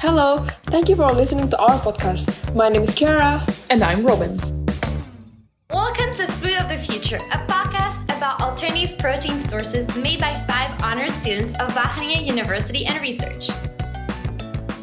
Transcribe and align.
Hello, 0.00 0.46
thank 0.68 0.88
you 0.88 0.96
for 0.96 1.12
listening 1.12 1.50
to 1.50 1.58
our 1.58 1.78
podcast. 1.78 2.54
My 2.54 2.70
name 2.70 2.84
is 2.84 2.94
Kiara. 2.94 3.44
And 3.68 3.84
I'm 3.84 4.02
Robin. 4.02 4.38
Welcome 5.68 6.14
to 6.14 6.26
Food 6.40 6.56
of 6.56 6.70
the 6.70 6.78
Future, 6.78 7.16
a 7.16 7.38
podcast 7.46 8.04
about 8.04 8.40
alternative 8.40 8.98
protein 8.98 9.42
sources 9.42 9.94
made 9.94 10.18
by 10.18 10.32
five 10.48 10.70
honors 10.82 11.12
students 11.12 11.52
of 11.56 11.68
Wageningen 11.74 12.24
University 12.24 12.86
and 12.86 12.98
Research. 13.02 13.50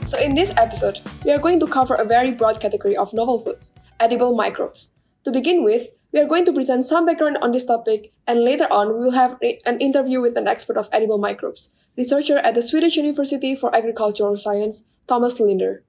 So, 0.06 0.20
in 0.20 0.36
this 0.36 0.54
episode, 0.56 1.00
we 1.26 1.32
are 1.32 1.40
going 1.40 1.60
to 1.62 1.68
cover 1.68 1.96
a 1.96 2.06
very 2.06 2.30
broad 2.30 2.60
category 2.60 2.96
of 2.96 3.12
novel 3.12 3.40
foods 3.40 3.74
edible 4.00 4.36
microbes. 4.36 4.92
To 5.24 5.32
begin 5.32 5.64
with, 5.64 5.97
we 6.12 6.20
are 6.20 6.28
going 6.28 6.46
to 6.46 6.54
present 6.54 6.86
some 6.86 7.06
background 7.06 7.38
on 7.42 7.52
this 7.52 7.66
topic, 7.66 8.14
and 8.26 8.44
later 8.44 8.68
on, 8.72 8.94
we 8.94 9.06
will 9.06 9.12
have 9.12 9.38
an 9.42 9.80
interview 9.80 10.22
with 10.22 10.38
an 10.38 10.48
expert 10.48 10.78
of 10.78 10.90
edible 10.92 11.18
microbes, 11.18 11.70
researcher 11.98 12.38
at 12.38 12.56
the 12.56 12.62
Swedish 12.62 12.96
University 12.96 13.56
for 13.56 13.76
Agricultural 13.76 14.36
Science, 14.38 14.86
Tomas 15.08 15.40
Linder. 15.40 15.84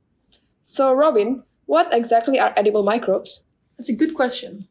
So, 0.64 0.92
Robin, 0.92 1.44
what 1.66 1.92
exactly 1.92 2.38
are 2.38 2.52
edible 2.56 2.82
microbes? 2.82 3.42
That's 3.76 3.88
a 3.88 3.94
good 3.94 4.14
question. 4.14 4.66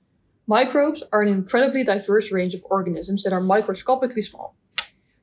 Microbes 0.48 1.03
are 1.12 1.22
an 1.22 1.27
incredibly 1.27 1.84
diverse 1.84 2.31
range 2.31 2.53
of 2.53 2.66
organisms 2.70 3.23
that 3.23 3.34
are 3.34 3.41
microscopically 3.41 4.22
small. 4.22 4.55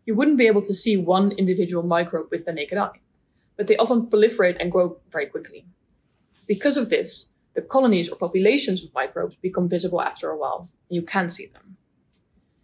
You 0.06 0.14
wouldn't 0.14 0.38
be 0.38 0.46
able 0.46 0.62
to 0.62 0.74
see 0.74 0.96
one 0.96 1.32
individual 1.32 1.82
microbe 1.82 2.30
with 2.30 2.44
the 2.44 2.52
naked 2.52 2.78
eye, 2.78 3.00
but 3.56 3.66
they 3.66 3.76
often 3.76 4.06
proliferate 4.06 4.58
and 4.60 4.70
grow 4.70 4.98
very 5.10 5.26
quickly. 5.26 5.64
Because 6.46 6.76
of 6.76 6.90
this, 6.90 7.28
the 7.54 7.62
colonies 7.62 8.08
or 8.08 8.16
populations 8.16 8.84
of 8.84 8.94
microbes 8.94 9.36
become 9.36 9.68
visible 9.68 10.02
after 10.02 10.30
a 10.30 10.36
while, 10.36 10.68
and 10.88 10.96
you 10.96 11.02
can 11.02 11.28
see 11.28 11.46
them. 11.46 11.76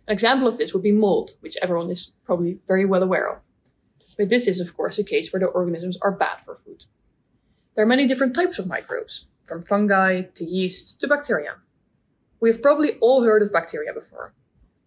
An 0.06 0.12
example 0.12 0.48
of 0.48 0.56
this 0.56 0.74
would 0.74 0.82
be 0.82 0.92
mold, 0.92 1.32
which 1.40 1.56
everyone 1.62 1.90
is 1.90 2.14
probably 2.24 2.60
very 2.66 2.84
well 2.84 3.02
aware 3.02 3.30
of. 3.30 3.42
But 4.18 4.28
this 4.28 4.48
is, 4.48 4.60
of 4.60 4.76
course, 4.76 4.98
a 4.98 5.04
case 5.04 5.32
where 5.32 5.40
the 5.40 5.46
organisms 5.46 5.96
are 6.02 6.10
bad 6.10 6.40
for 6.40 6.56
food. 6.56 6.84
There 7.74 7.84
are 7.84 7.88
many 7.88 8.06
different 8.06 8.34
types 8.34 8.58
of 8.58 8.66
microbes, 8.66 9.26
from 9.44 9.62
fungi 9.62 10.22
to 10.34 10.44
yeast 10.44 11.00
to 11.00 11.08
bacteria. 11.08 11.56
We 12.40 12.50
have 12.50 12.62
probably 12.62 12.98
all 13.00 13.22
heard 13.22 13.42
of 13.42 13.52
bacteria 13.52 13.92
before, 13.92 14.34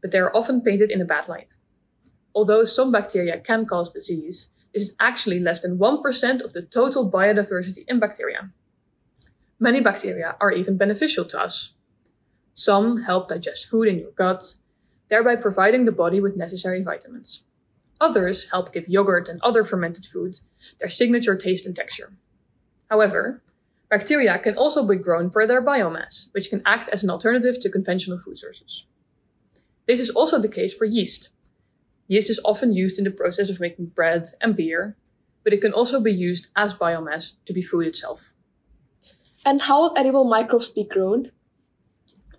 but 0.01 0.11
they 0.11 0.19
are 0.19 0.35
often 0.35 0.61
painted 0.61 0.91
in 0.91 1.01
a 1.01 1.05
bad 1.05 1.27
light. 1.27 1.57
Although 2.35 2.65
some 2.65 2.91
bacteria 2.91 3.39
can 3.39 3.65
cause 3.65 3.89
disease, 3.89 4.49
this 4.73 4.83
is 4.83 4.95
actually 4.99 5.39
less 5.39 5.61
than 5.61 5.77
1% 5.77 6.41
of 6.41 6.53
the 6.53 6.61
total 6.63 7.09
biodiversity 7.09 7.83
in 7.87 7.99
bacteria. 7.99 8.51
Many 9.59 9.81
bacteria 9.81 10.35
are 10.39 10.51
even 10.51 10.77
beneficial 10.77 11.25
to 11.25 11.39
us. 11.41 11.73
Some 12.53 13.03
help 13.03 13.29
digest 13.29 13.69
food 13.69 13.87
in 13.87 13.99
your 13.99 14.11
gut, 14.11 14.55
thereby 15.09 15.35
providing 15.35 15.85
the 15.85 15.91
body 15.91 16.19
with 16.19 16.37
necessary 16.37 16.83
vitamins. 16.83 17.43
Others 18.01 18.49
help 18.51 18.73
give 18.73 18.87
yogurt 18.87 19.29
and 19.29 19.41
other 19.41 19.63
fermented 19.63 20.05
foods 20.05 20.43
their 20.79 20.89
signature 20.89 21.37
taste 21.37 21.65
and 21.65 21.75
texture. 21.75 22.13
However, 22.89 23.41
bacteria 23.89 24.37
can 24.39 24.57
also 24.57 24.85
be 24.85 24.95
grown 24.95 25.29
for 25.29 25.47
their 25.47 25.63
biomass, 25.63 26.29
which 26.33 26.49
can 26.49 26.61
act 26.65 26.89
as 26.89 27.03
an 27.03 27.09
alternative 27.09 27.61
to 27.61 27.69
conventional 27.69 28.19
food 28.19 28.37
sources. 28.37 28.85
This 29.87 29.99
is 29.99 30.09
also 30.09 30.39
the 30.39 30.49
case 30.49 30.73
for 30.73 30.85
yeast. 30.85 31.29
Yeast 32.07 32.29
is 32.29 32.41
often 32.43 32.73
used 32.73 32.97
in 32.97 33.05
the 33.05 33.11
process 33.11 33.49
of 33.49 33.59
making 33.59 33.87
bread 33.87 34.27
and 34.41 34.55
beer, 34.55 34.97
but 35.43 35.53
it 35.53 35.61
can 35.61 35.73
also 35.73 36.01
be 36.01 36.11
used 36.11 36.47
as 36.55 36.73
biomass 36.73 37.33
to 37.45 37.53
be 37.53 37.61
food 37.61 37.87
itself. 37.87 38.32
And 39.45 39.63
how 39.63 39.83
would 39.83 39.97
edible 39.97 40.23
microbes 40.23 40.69
be 40.69 40.85
grown? 40.85 41.31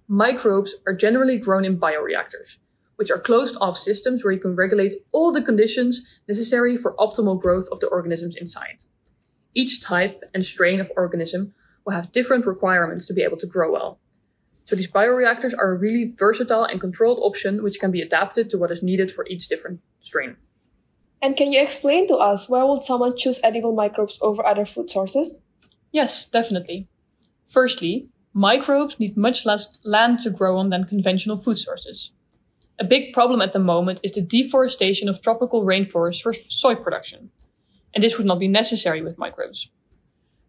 Microbes 0.09 0.75
are 0.87 0.95
generally 0.95 1.39
grown 1.39 1.65
in 1.65 1.79
bioreactors, 1.79 2.59
which 2.97 3.11
are 3.11 3.19
closed 3.19 3.57
off 3.61 3.77
systems 3.77 4.25
where 4.25 4.33
you 4.33 4.41
can 4.41 4.57
regulate 4.57 5.05
all 5.13 5.33
the 5.33 5.43
conditions 5.43 6.21
necessary 6.29 6.77
for 6.77 6.97
optimal 6.97 7.41
growth 7.41 7.69
of 7.71 7.81
the 7.81 7.89
organisms 7.89 8.37
inside. 8.37 8.85
Each 9.55 9.83
type 9.83 10.25
and 10.33 10.45
strain 10.45 10.81
of 10.81 10.91
organism 10.97 11.55
will 11.85 11.93
have 11.93 12.13
different 12.13 12.47
requirements 12.47 13.07
to 13.07 13.15
be 13.15 13.23
able 13.23 13.37
to 13.39 13.47
grow 13.47 13.71
well. 13.71 14.01
So 14.65 14.75
these 14.75 14.91
bioreactors 14.91 15.55
are 15.57 15.73
a 15.73 15.79
really 15.79 16.07
versatile 16.07 16.65
and 16.65 16.81
controlled 16.81 17.21
option 17.21 17.63
which 17.63 17.79
can 17.79 17.91
be 17.91 18.01
adapted 18.01 18.49
to 18.51 18.59
what 18.59 18.71
is 18.71 18.83
needed 18.83 19.11
for 19.13 19.27
each 19.29 19.47
different 19.47 19.81
strain. 20.01 20.37
And 21.21 21.37
can 21.37 21.53
you 21.53 21.61
explain 21.61 22.09
to 22.09 22.17
us 22.17 22.49
why 22.49 22.65
would 22.65 22.83
someone 22.83 23.17
choose 23.17 23.41
edible 23.45 23.75
microbes 23.75 24.19
over 24.23 24.45
other 24.45 24.65
food 24.65 24.91
sources? 24.91 25.43
Yes, 25.93 26.27
definitely. 26.27 26.89
Firstly, 27.49 28.09
microbes 28.33 28.99
need 28.99 29.17
much 29.17 29.47
less 29.47 29.79
land 29.85 30.21
to 30.21 30.31
grow 30.31 30.59
on 30.59 30.71
than 30.71 30.85
conventional 30.85 31.37
food 31.37 31.59
sources. 31.59 32.11
A 32.79 32.85
big 32.85 33.13
problem 33.13 33.41
at 33.41 33.53
the 33.53 33.61
moment 33.61 34.01
is 34.03 34.13
the 34.13 34.21
deforestation 34.21 35.09
of 35.09 35.21
tropical 35.21 35.65
rainforests 35.65 36.21
for 36.21 36.33
soy 36.33 36.75
production, 36.75 37.31
and 37.95 38.03
this 38.03 38.19
would 38.19 38.27
not 38.27 38.41
be 38.41 38.49
necessary 38.49 39.01
with 39.01 39.19
microbes. 39.19 39.69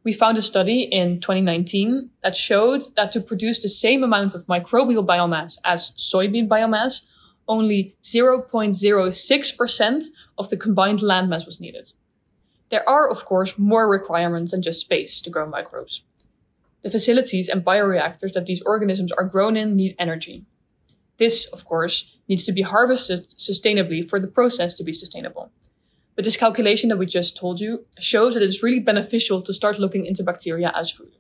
We 0.04 0.14
found 0.14 0.38
a 0.38 0.42
study 0.42 0.84
in 0.84 1.20
2019 1.20 2.10
that 2.24 2.36
showed 2.36 2.82
that 2.96 3.12
to 3.12 3.22
produce 3.22 3.62
the 3.62 3.70
same 3.70 4.04
amount 4.04 4.36
of 4.36 4.46
microbial 4.46 5.06
biomass 5.06 5.58
as 5.64 5.92
soybean 5.98 6.48
biomass, 6.48 7.06
only 7.48 7.96
0.06% 8.04 10.04
of 10.38 10.50
the 10.50 10.58
combined 10.58 11.00
landmass 11.00 11.46
was 11.46 11.60
needed. 11.60 11.92
There 12.70 12.88
are, 12.88 13.10
of 13.10 13.26
course, 13.26 13.58
more 13.58 13.90
requirements 13.90 14.52
than 14.52 14.62
just 14.62 14.82
space 14.82 15.22
to 15.22 15.30
grow 15.30 15.48
microbes. 15.48 16.04
The 16.86 16.92
facilities 16.92 17.50
and 17.50 17.66
bioreactors 17.66 18.34
that 18.34 18.46
these 18.46 18.62
organisms 18.62 19.12
are 19.14 19.24
grown 19.24 19.58
in 19.58 19.76
need 19.76 19.96
energy. 19.98 20.46
This, 21.18 21.48
of 21.48 21.66
course, 21.66 22.16
needs 22.30 22.44
to 22.44 22.52
be 22.52 22.62
harvested 22.62 23.30
sustainably 23.30 24.08
for 24.08 24.20
the 24.20 24.28
process 24.28 24.76
to 24.76 24.84
be 24.84 24.94
sustainable. 24.94 25.52
But 26.16 26.26
this 26.26 26.38
calculation 26.38 26.90
that 26.90 26.98
we 26.98 27.08
just 27.08 27.36
told 27.36 27.60
you 27.60 27.88
shows 28.00 28.36
that 28.36 28.44
it 28.44 28.50
is 28.50 28.62
really 28.62 28.80
beneficial 28.80 29.42
to 29.42 29.52
start 29.52 29.80
looking 29.80 30.06
into 30.06 30.22
bacteria 30.22 30.72
as 30.76 30.92
food. 30.92 31.18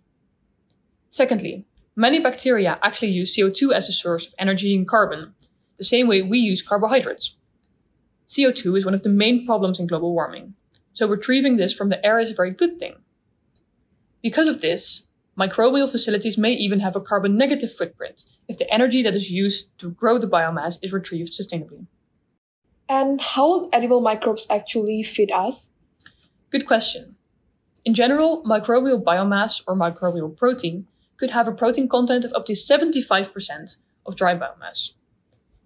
Secondly, 1.09 1.65
many 1.95 2.19
bacteria 2.19 2.77
actually 2.83 3.13
use 3.13 3.35
CO2 3.35 3.73
as 3.73 3.89
a 3.89 3.91
source 3.91 4.27
of 4.27 4.35
energy 4.37 4.75
and 4.75 4.87
carbon, 4.87 5.33
the 5.79 5.83
same 5.83 6.07
way 6.07 6.21
we 6.21 6.37
use 6.37 6.61
carbohydrates. 6.61 7.37
CO2 8.27 8.77
is 8.77 8.85
one 8.85 8.93
of 8.93 9.01
the 9.01 9.09
main 9.09 9.47
problems 9.47 9.79
in 9.79 9.87
global 9.87 10.13
warming, 10.13 10.53
so 10.93 11.07
retrieving 11.07 11.57
this 11.57 11.73
from 11.73 11.89
the 11.89 12.05
air 12.05 12.19
is 12.19 12.29
a 12.29 12.35
very 12.35 12.51
good 12.51 12.79
thing. 12.79 12.97
Because 14.21 14.47
of 14.47 14.61
this, 14.61 15.07
Microbial 15.37 15.91
facilities 15.91 16.37
may 16.37 16.51
even 16.51 16.79
have 16.79 16.95
a 16.95 17.01
carbon 17.01 17.35
negative 17.35 17.73
footprint 17.73 18.23
if 18.47 18.57
the 18.57 18.73
energy 18.73 19.03
that 19.03 19.15
is 19.15 19.29
used 19.29 19.67
to 19.79 19.91
grow 19.91 20.17
the 20.17 20.27
biomass 20.27 20.79
is 20.81 20.93
retrieved 20.93 21.33
sustainably. 21.33 21.87
And 22.87 23.19
how 23.19 23.59
would 23.59 23.69
edible 23.75 23.99
microbes 23.99 24.47
actually 24.49 25.03
feed 25.03 25.31
us? 25.31 25.71
Good 26.51 26.65
question. 26.65 27.15
In 27.83 27.93
general, 27.93 28.43
microbial 28.43 29.03
biomass 29.03 29.61
or 29.67 29.75
microbial 29.75 30.35
protein 30.35 30.87
could 31.17 31.31
have 31.31 31.47
a 31.47 31.53
protein 31.53 31.89
content 31.89 32.23
of 32.23 32.31
up 32.33 32.45
to 32.45 32.53
75% 32.53 33.77
of 34.05 34.15
dry 34.15 34.35
biomass. 34.35 34.93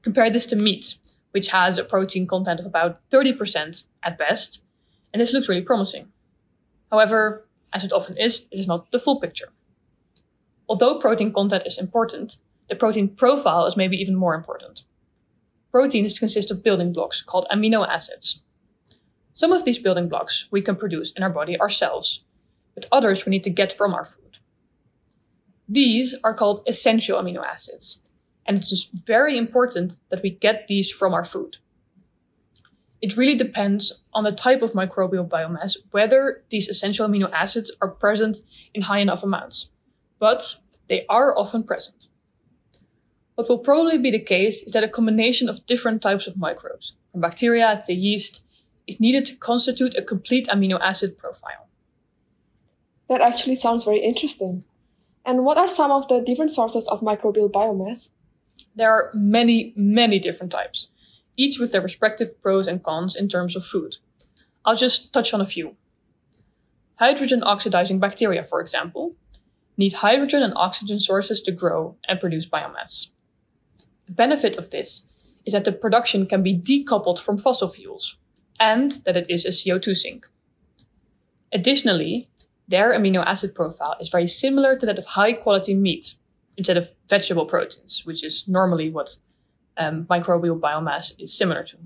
Compare 0.01 0.31
this 0.31 0.45
to 0.47 0.55
meat, 0.55 0.97
which 1.31 1.49
has 1.49 1.77
a 1.77 1.83
protein 1.83 2.25
content 2.25 2.59
of 2.59 2.65
about 2.65 2.99
30% 3.11 3.85
at 4.01 4.17
best, 4.17 4.63
and 5.13 5.21
this 5.21 5.31
looks 5.31 5.47
really 5.47 5.61
promising. 5.61 6.07
However, 6.89 7.47
as 7.71 7.83
it 7.83 7.93
often 7.93 8.17
is, 8.17 8.47
this 8.47 8.61
is 8.61 8.67
not 8.67 8.91
the 8.91 8.99
full 8.99 9.19
picture. 9.19 9.49
Although 10.69 10.99
protein 10.99 11.33
content 11.33 11.63
is 11.65 11.79
important, 11.79 12.37
the 12.69 12.75
protein 12.75 13.09
profile 13.09 13.65
is 13.65 13.75
maybe 13.75 13.97
even 13.97 14.15
more 14.15 14.35
important. 14.35 14.83
Proteins 15.71 16.19
consist 16.19 16.51
of 16.51 16.63
building 16.63 16.93
blocks 16.93 17.23
called 17.23 17.47
amino 17.51 17.87
acids. 17.87 18.43
Some 19.33 19.51
of 19.51 19.65
these 19.65 19.79
building 19.79 20.07
blocks 20.07 20.47
we 20.51 20.61
can 20.61 20.75
produce 20.75 21.11
in 21.13 21.23
our 21.23 21.29
body 21.31 21.59
ourselves, 21.59 22.23
but 22.75 22.85
others 22.91 23.25
we 23.25 23.31
need 23.31 23.43
to 23.45 23.49
get 23.49 23.73
from 23.73 23.95
our 23.95 24.05
food. 24.05 24.37
These 25.67 26.13
are 26.23 26.35
called 26.35 26.63
essential 26.67 27.19
amino 27.19 27.43
acids, 27.43 28.07
and 28.45 28.57
it's 28.57 28.69
just 28.69 29.07
very 29.07 29.37
important 29.37 29.99
that 30.09 30.21
we 30.21 30.29
get 30.29 30.67
these 30.67 30.91
from 30.91 31.13
our 31.13 31.25
food. 31.25 31.57
It 33.01 33.17
really 33.17 33.35
depends 33.35 34.03
on 34.13 34.23
the 34.23 34.31
type 34.31 34.61
of 34.61 34.73
microbial 34.73 35.27
biomass 35.27 35.77
whether 35.91 36.43
these 36.49 36.67
essential 36.67 37.07
amino 37.07 37.31
acids 37.31 37.75
are 37.81 37.87
present 37.87 38.37
in 38.73 38.83
high 38.83 38.99
enough 38.99 39.23
amounts 39.23 39.69
but 40.19 40.57
they 40.89 41.05
are 41.07 41.37
often 41.37 41.63
present. 41.63 42.09
What 43.35 43.47
will 43.47 43.59
probably 43.59 43.97
be 43.97 44.11
the 44.11 44.19
case 44.19 44.61
is 44.63 44.73
that 44.73 44.83
a 44.83 44.89
combination 44.89 45.47
of 45.47 45.65
different 45.65 46.01
types 46.01 46.27
of 46.27 46.35
microbes, 46.35 46.97
from 47.11 47.21
bacteria 47.21 47.81
to 47.85 47.93
yeast, 47.93 48.43
is 48.85 48.99
needed 48.99 49.25
to 49.27 49.35
constitute 49.35 49.95
a 49.95 50.01
complete 50.01 50.47
amino 50.47 50.77
acid 50.81 51.17
profile. 51.17 51.69
That 53.07 53.21
actually 53.21 53.55
sounds 53.55 53.85
very 53.85 53.99
interesting. 53.99 54.65
And 55.25 55.45
what 55.45 55.57
are 55.57 55.69
some 55.69 55.91
of 55.91 56.07
the 56.07 56.21
different 56.21 56.51
sources 56.51 56.87
of 56.87 57.01
microbial 57.01 57.49
biomass? 57.49 58.09
There 58.75 58.91
are 58.91 59.11
many, 59.13 59.73
many 59.75 60.19
different 60.19 60.51
types, 60.51 60.91
each 61.37 61.59
with 61.59 61.71
their 61.71 61.81
respective 61.81 62.41
pros 62.41 62.67
and 62.67 62.83
cons 62.83 63.15
in 63.15 63.29
terms 63.29 63.55
of 63.55 63.65
food. 63.65 63.97
I'll 64.65 64.75
just 64.75 65.13
touch 65.13 65.33
on 65.33 65.41
a 65.41 65.45
few. 65.45 65.75
Hydrogen 66.95 67.41
oxidizing 67.43 67.99
bacteria, 67.99 68.43
for 68.43 68.59
example, 68.59 69.15
need 69.79 69.93
hydrogen 69.93 70.43
and 70.43 70.53
oxygen 70.57 70.99
sources 70.99 71.41
to 71.41 71.53
grow 71.53 71.95
and 72.07 72.19
produce 72.19 72.45
biomass. 72.45 73.09
The 74.07 74.11
benefit 74.11 74.57
of 74.57 74.71
this 74.71 75.07
is 75.45 75.53
that 75.53 75.63
the 75.63 75.71
production 75.71 76.25
can 76.25 76.43
be 76.43 76.55
decoupled 76.55 77.17
from 77.17 77.37
fossil 77.37 77.69
fuels 77.69 78.17
and 78.59 78.91
that 79.05 79.15
it 79.15 79.29
is 79.29 79.45
a 79.45 79.49
CO2 79.49 79.95
sink. 79.95 80.27
Additionally, 81.53 82.27
their 82.67 82.93
amino 82.93 83.25
acid 83.25 83.55
profile 83.55 83.95
is 84.01 84.09
very 84.09 84.27
similar 84.27 84.77
to 84.77 84.85
that 84.85 84.99
of 84.99 85.05
high 85.05 85.31
quality 85.31 85.73
meat 85.73 86.15
instead 86.57 86.75
of 86.75 86.93
vegetable 87.07 87.45
proteins, 87.45 88.05
which 88.05 88.21
is 88.21 88.45
normally 88.49 88.89
what 88.89 89.15
um, 89.77 90.03
microbial 90.05 90.59
biomass 90.59 91.13
is 91.17 91.33
similar 91.33 91.63
to. 91.63 91.77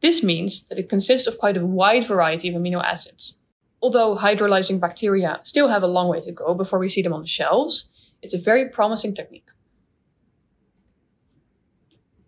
This 0.00 0.22
means 0.24 0.64
that 0.64 0.80
it 0.80 0.88
consists 0.88 1.28
of 1.28 1.38
quite 1.38 1.56
a 1.56 1.64
wide 1.64 2.04
variety 2.04 2.48
of 2.48 2.60
amino 2.60 2.82
acids. 2.82 3.36
Although 3.82 4.16
hydrolyzing 4.16 4.80
bacteria 4.80 5.40
still 5.42 5.68
have 5.68 5.82
a 5.82 5.86
long 5.86 6.08
way 6.08 6.20
to 6.20 6.32
go 6.32 6.54
before 6.54 6.78
we 6.78 6.88
see 6.88 7.02
them 7.02 7.12
on 7.12 7.22
the 7.22 7.26
shelves, 7.26 7.90
it's 8.22 8.34
a 8.34 8.38
very 8.38 8.68
promising 8.68 9.14
technique. 9.14 9.48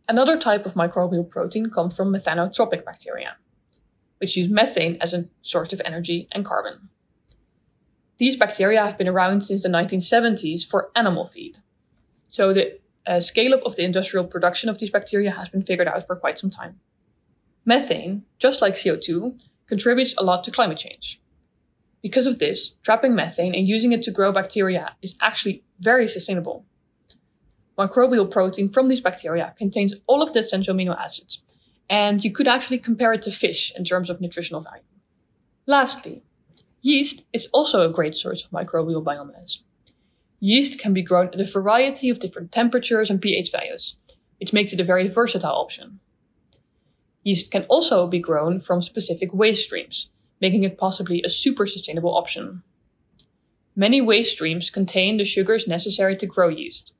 Another 0.08 0.38
type 0.38 0.66
of 0.66 0.74
microbial 0.74 1.28
protein 1.28 1.70
comes 1.70 1.96
from 1.96 2.12
methanotrophic 2.12 2.84
bacteria, 2.84 3.36
which 4.18 4.36
use 4.36 4.50
methane 4.50 4.96
as 5.00 5.14
a 5.14 5.28
source 5.42 5.72
of 5.72 5.80
energy 5.84 6.28
and 6.32 6.44
carbon. 6.44 6.88
These 8.18 8.36
bacteria 8.36 8.84
have 8.84 8.98
been 8.98 9.08
around 9.08 9.42
since 9.42 9.62
the 9.62 9.68
1970s 9.68 10.66
for 10.66 10.90
animal 10.94 11.26
feed. 11.26 11.58
So 12.28 12.52
the 12.52 12.78
uh, 13.06 13.20
scale 13.20 13.54
up 13.54 13.62
of 13.64 13.76
the 13.76 13.84
industrial 13.84 14.26
production 14.26 14.68
of 14.68 14.78
these 14.78 14.90
bacteria 14.90 15.32
has 15.32 15.48
been 15.48 15.62
figured 15.62 15.88
out 15.88 16.06
for 16.06 16.16
quite 16.16 16.38
some 16.38 16.50
time. 16.50 16.80
Methane, 17.64 18.24
just 18.38 18.60
like 18.60 18.74
CO2, 18.74 19.40
contributes 19.66 20.14
a 20.18 20.24
lot 20.24 20.44
to 20.44 20.50
climate 20.50 20.78
change. 20.78 21.21
Because 22.02 22.26
of 22.26 22.40
this, 22.40 22.74
trapping 22.82 23.14
methane 23.14 23.54
and 23.54 23.68
using 23.68 23.92
it 23.92 24.02
to 24.02 24.10
grow 24.10 24.32
bacteria 24.32 24.96
is 25.02 25.16
actually 25.20 25.62
very 25.78 26.08
sustainable. 26.08 26.66
Microbial 27.78 28.30
protein 28.30 28.68
from 28.68 28.88
these 28.88 29.00
bacteria 29.00 29.54
contains 29.56 29.94
all 30.06 30.20
of 30.20 30.32
the 30.32 30.40
essential 30.40 30.74
amino 30.74 30.98
acids, 30.98 31.42
and 31.88 32.24
you 32.24 32.30
could 32.30 32.48
actually 32.48 32.78
compare 32.78 33.12
it 33.12 33.22
to 33.22 33.30
fish 33.30 33.72
in 33.76 33.84
terms 33.84 34.10
of 34.10 34.20
nutritional 34.20 34.60
value. 34.60 34.82
Lastly, 35.66 36.24
yeast 36.82 37.24
is 37.32 37.46
also 37.52 37.88
a 37.88 37.92
great 37.92 38.16
source 38.16 38.44
of 38.44 38.50
microbial 38.50 39.02
biomass. 39.02 39.62
Yeast 40.40 40.80
can 40.80 40.92
be 40.92 41.02
grown 41.02 41.28
at 41.28 41.40
a 41.40 41.44
variety 41.44 42.10
of 42.10 42.18
different 42.18 42.50
temperatures 42.50 43.10
and 43.10 43.22
pH 43.22 43.52
values, 43.52 43.96
which 44.40 44.52
makes 44.52 44.72
it 44.72 44.80
a 44.80 44.84
very 44.84 45.06
versatile 45.06 45.54
option. 45.54 46.00
Yeast 47.22 47.52
can 47.52 47.62
also 47.68 48.08
be 48.08 48.18
grown 48.18 48.58
from 48.58 48.82
specific 48.82 49.32
waste 49.32 49.64
streams, 49.64 50.10
making 50.42 50.64
it 50.64 50.76
possibly 50.76 51.22
a 51.22 51.30
super 51.30 51.66
sustainable 51.66 52.14
option. 52.14 52.62
Many 53.76 54.00
waste 54.02 54.32
streams 54.32 54.68
contain 54.68 55.16
the 55.16 55.24
sugars 55.24 55.68
necessary 55.68 56.16
to 56.16 56.26
grow 56.26 56.48
yeast. 56.48 56.92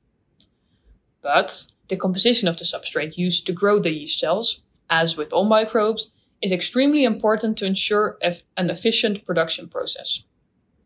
But 1.21 1.67
the 1.89 1.97
composition 1.97 2.47
of 2.47 2.57
the 2.57 2.63
substrate 2.63 3.17
used 3.17 3.45
to 3.45 3.53
grow 3.53 3.79
the 3.79 3.93
yeast 3.93 4.19
cells, 4.19 4.63
as 4.89 5.17
with 5.17 5.33
all 5.33 5.43
microbes, 5.43 6.09
is 6.41 6.53
extremely 6.53 7.03
important 7.03 7.57
to 7.57 7.65
ensure 7.65 8.17
an 8.21 8.69
efficient 8.69 9.25
production 9.25 9.67
process. 9.67 10.23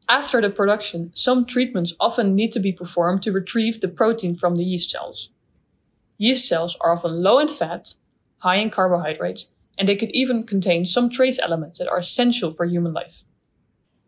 After 0.09 0.41
the 0.41 0.49
production, 0.49 1.11
some 1.13 1.45
treatments 1.45 1.93
often 1.99 2.35
need 2.35 2.51
to 2.53 2.59
be 2.59 2.71
performed 2.71 3.21
to 3.23 3.31
retrieve 3.31 3.81
the 3.81 3.87
protein 3.87 4.33
from 4.35 4.55
the 4.55 4.63
yeast 4.63 4.89
cells. 4.89 5.29
Yeast 6.17 6.47
cells 6.47 6.75
are 6.81 6.93
often 6.93 7.21
low 7.21 7.37
in 7.37 7.47
fat 7.47 7.93
high 8.39 8.57
in 8.57 8.69
carbohydrates, 8.69 9.51
and 9.77 9.87
they 9.87 9.95
could 9.95 10.11
even 10.11 10.43
contain 10.43 10.85
some 10.85 11.09
trace 11.09 11.39
elements 11.39 11.79
that 11.79 11.89
are 11.89 11.99
essential 11.99 12.51
for 12.51 12.65
human 12.65 12.93
life. 12.93 13.23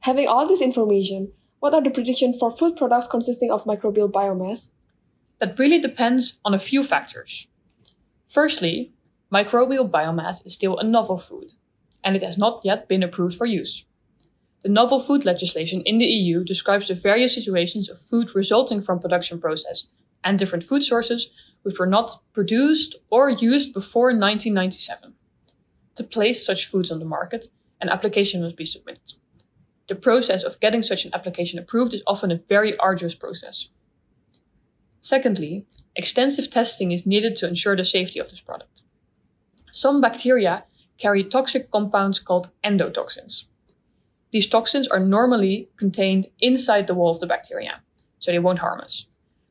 Having 0.02 0.28
all 0.28 0.48
this 0.48 0.62
information, 0.62 1.32
what 1.60 1.74
are 1.74 1.82
the 1.82 1.90
predictions 1.90 2.38
for 2.38 2.50
food 2.50 2.78
products 2.78 3.08
consisting 3.08 3.52
of 3.52 3.66
microbial 3.66 4.12
biomass? 4.12 4.72
That 5.40 5.60
really 5.60 5.80
depends 5.80 6.40
on 6.44 6.54
a 6.54 6.60
few 6.60 6.84
factors. 6.84 7.48
Firstly, 8.28 8.94
microbial 9.32 9.90
biomass 9.90 10.46
is 10.46 10.54
still 10.54 10.78
a 10.78 10.84
novel 10.84 11.18
food, 11.18 11.54
and 12.04 12.16
it 12.16 12.24
has 12.24 12.38
not 12.38 12.62
yet 12.64 12.88
been 12.88 13.04
approved 13.04 13.36
for 13.38 13.46
use. 13.46 13.86
The 14.64 14.70
novel 14.70 15.00
food 15.00 15.24
legislation 15.24 15.82
in 15.86 16.00
the 16.00 16.06
EU 16.06 16.44
describes 16.44 16.88
the 16.88 16.96
various 16.96 17.34
situations 17.34 17.90
of 17.90 18.02
food 18.02 18.36
resulting 18.36 18.82
from 18.82 19.00
production 19.00 19.40
process 19.40 19.90
and 20.24 20.38
different 20.38 20.64
food 20.64 20.84
sources 20.84 21.32
which 21.64 21.80
were 21.80 21.86
not 21.86 22.22
produced 22.34 22.96
or 23.10 23.30
used 23.30 23.74
before 23.74 24.08
1997. 24.08 25.14
To 25.96 26.04
place 26.04 26.46
such 26.46 26.66
foods 26.66 26.92
on 26.92 27.00
the 27.00 27.06
market, 27.06 27.48
an 27.82 27.90
application 27.90 28.42
must 28.42 28.56
be 28.56 28.66
submitted. 28.66 29.14
The 29.88 29.96
process 29.96 30.44
of 30.44 30.60
getting 30.60 30.84
such 30.84 31.06
an 31.06 31.12
application 31.14 31.60
approved 31.60 31.94
is 31.94 32.04
often 32.06 32.32
a 32.32 32.36
very 32.36 32.78
arduous 32.78 33.16
process. 33.16 33.70
Secondly, 35.02 35.66
extensive 35.96 36.52
testing 36.52 36.92
is 36.92 37.06
needed 37.06 37.36
to 37.38 37.48
ensure 37.48 37.76
the 37.76 37.86
safety 37.86 38.20
of 38.20 38.30
this 38.30 38.42
product. 38.42 38.84
Some 39.72 40.02
bacteria 40.02 40.66
carry 40.98 41.24
toxic 41.24 41.72
compounds 41.72 42.20
called 42.20 42.50
endotoxins. 42.64 43.46
These 44.32 44.48
toxins 44.48 44.88
are 44.88 45.00
normally 45.00 45.70
contained 45.78 46.28
inside 46.40 46.86
the 46.86 46.94
wall 46.94 47.12
of 47.12 47.20
the 47.20 47.26
bacteria, 47.26 47.82
so 48.20 48.32
they 48.32 48.40
won't 48.40 48.60
harm 48.60 48.82
us. 48.82 49.08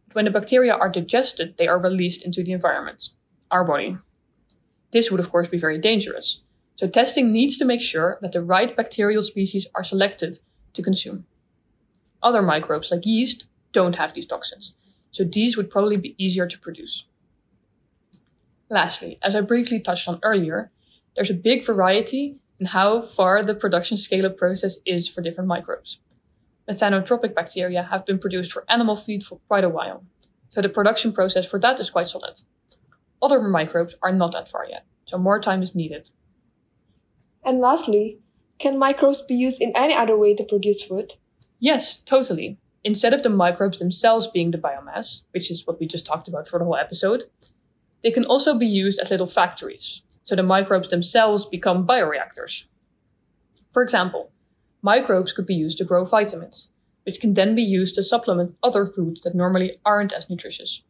But 0.07 0.17
when 0.17 0.25
the 0.27 0.31
bacteria 0.31 0.75
are 0.75 0.89
digested, 0.89 1.57
they 1.57 1.67
are 1.67 1.81
released 1.81 2.25
into 2.25 2.45
the 2.45 2.53
environment, 2.53 3.09
our 3.51 3.65
body. 3.65 3.97
This 4.91 5.11
would, 5.11 5.21
of 5.21 5.31
course, 5.31 5.49
be 5.49 5.59
very 5.59 5.79
dangerous. 5.79 6.43
So, 6.77 6.87
testing 6.89 7.31
needs 7.31 7.57
to 7.59 7.65
make 7.65 7.81
sure 7.81 8.19
that 8.23 8.33
the 8.33 8.43
right 8.43 8.77
bacterial 8.77 9.23
species 9.23 9.67
are 9.75 9.85
selected 9.85 10.39
to 10.75 10.83
consume. 10.83 11.27
Other 12.23 12.43
microbes, 12.43 12.91
like 12.91 13.05
yeast, 13.05 13.45
don't 13.73 13.97
have 13.97 14.15
these 14.15 14.27
toxins, 14.27 14.75
so 15.11 15.25
these 15.25 15.57
would 15.57 15.71
probably 15.71 15.97
be 15.97 16.15
easier 16.19 16.47
to 16.47 16.59
produce. 16.59 17.05
Lastly, 18.71 19.19
as 19.23 19.35
I 19.35 19.41
briefly 19.41 19.81
touched 19.81 20.09
on 20.09 20.21
earlier, 20.23 20.71
there's 21.17 21.31
a 21.31 21.35
big 21.35 21.65
variety 21.65 22.39
in 22.61 22.67
how 22.67 23.03
far 23.03 23.43
the 23.43 23.55
production 23.55 23.97
scale 23.97 24.27
up 24.27 24.37
process 24.37 24.79
is 24.85 25.09
for 25.09 25.23
different 25.23 25.49
microbes 25.49 25.99
methanotrophic 26.69 27.35
bacteria 27.35 27.83
have 27.85 28.05
been 28.05 28.19
produced 28.19 28.53
for 28.53 28.65
animal 28.69 28.97
feed 28.97 29.25
for 29.25 29.39
quite 29.49 29.65
a 29.65 29.69
while, 29.69 30.05
so 30.51 30.61
the 30.61 30.69
production 30.69 31.13
process 31.13 31.47
for 31.47 31.59
that 31.59 31.81
is 31.81 31.91
quite 31.91 32.09
solid. 32.09 32.41
Other 33.21 33.41
microbes 33.41 33.95
are 34.03 34.13
not 34.13 34.33
that 34.33 34.49
far 34.49 34.67
yet, 34.69 34.87
so 35.07 35.19
more 35.19 35.41
time 35.41 35.63
is 35.63 35.75
needed. 35.75 36.11
And 37.45 37.61
lastly, 37.61 38.19
can 38.59 38.79
microbes 38.79 39.23
be 39.23 39.35
used 39.35 39.61
in 39.61 39.73
any 39.75 39.95
other 39.95 40.17
way 40.17 40.35
to 40.35 40.45
produce 40.45 40.85
food? 40.85 41.15
Yes, 41.59 42.01
totally. 42.01 42.59
Instead 42.85 43.13
of 43.13 43.23
the 43.23 43.29
microbes 43.29 43.79
themselves 43.79 44.27
being 44.27 44.51
the 44.51 44.59
biomass, 44.59 45.23
which 45.33 45.51
is 45.51 45.67
what 45.67 45.81
we 45.81 45.87
just 45.87 46.07
talked 46.07 46.29
about 46.29 46.47
for 46.47 46.59
the 46.59 46.65
whole 46.65 46.77
episode, 46.77 47.25
they 48.03 48.11
can 48.11 48.25
also 48.25 48.57
be 48.57 48.67
used 48.67 49.01
as 49.01 49.11
little 49.11 49.27
factories, 49.27 50.03
so 50.23 50.37
the 50.37 50.43
microbes 50.43 50.89
themselves 50.89 51.45
become 51.45 51.87
bioreactors. 51.87 52.67
For 53.73 53.83
example, 53.83 54.31
Microbes 54.83 55.33
could 55.33 55.47
be 55.47 55.57
used 55.57 55.77
to 55.79 55.85
grow 55.85 56.05
vitamins, 56.05 56.71
which 57.05 57.21
can 57.21 57.35
then 57.35 57.55
be 57.57 57.63
used 57.63 57.97
to 57.97 58.03
supplement 58.03 58.57
other 58.63 58.87
foods 58.87 59.23
that 59.23 59.35
normally 59.35 59.77
aren't 59.85 60.13
as 60.13 60.31
nutritious. 60.31 60.85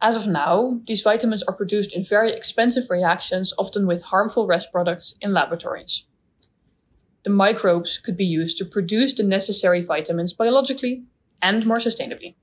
As 0.00 0.14
of 0.14 0.28
now, 0.28 0.80
these 0.86 1.02
vitamins 1.02 1.42
are 1.42 1.54
produced 1.54 1.92
in 1.92 2.04
very 2.04 2.32
expensive 2.32 2.88
reactions, 2.88 3.52
often 3.58 3.86
with 3.86 4.04
harmful 4.04 4.46
rest 4.46 4.70
products 4.70 5.16
in 5.20 5.32
laboratories. 5.32 6.04
The 7.24 7.30
microbes 7.30 7.98
could 7.98 8.16
be 8.16 8.24
used 8.24 8.58
to 8.58 8.64
produce 8.64 9.12
the 9.12 9.24
necessary 9.24 9.82
vitamins 9.82 10.32
biologically 10.32 11.04
and 11.42 11.66
more 11.66 11.78
sustainably. 11.78 12.36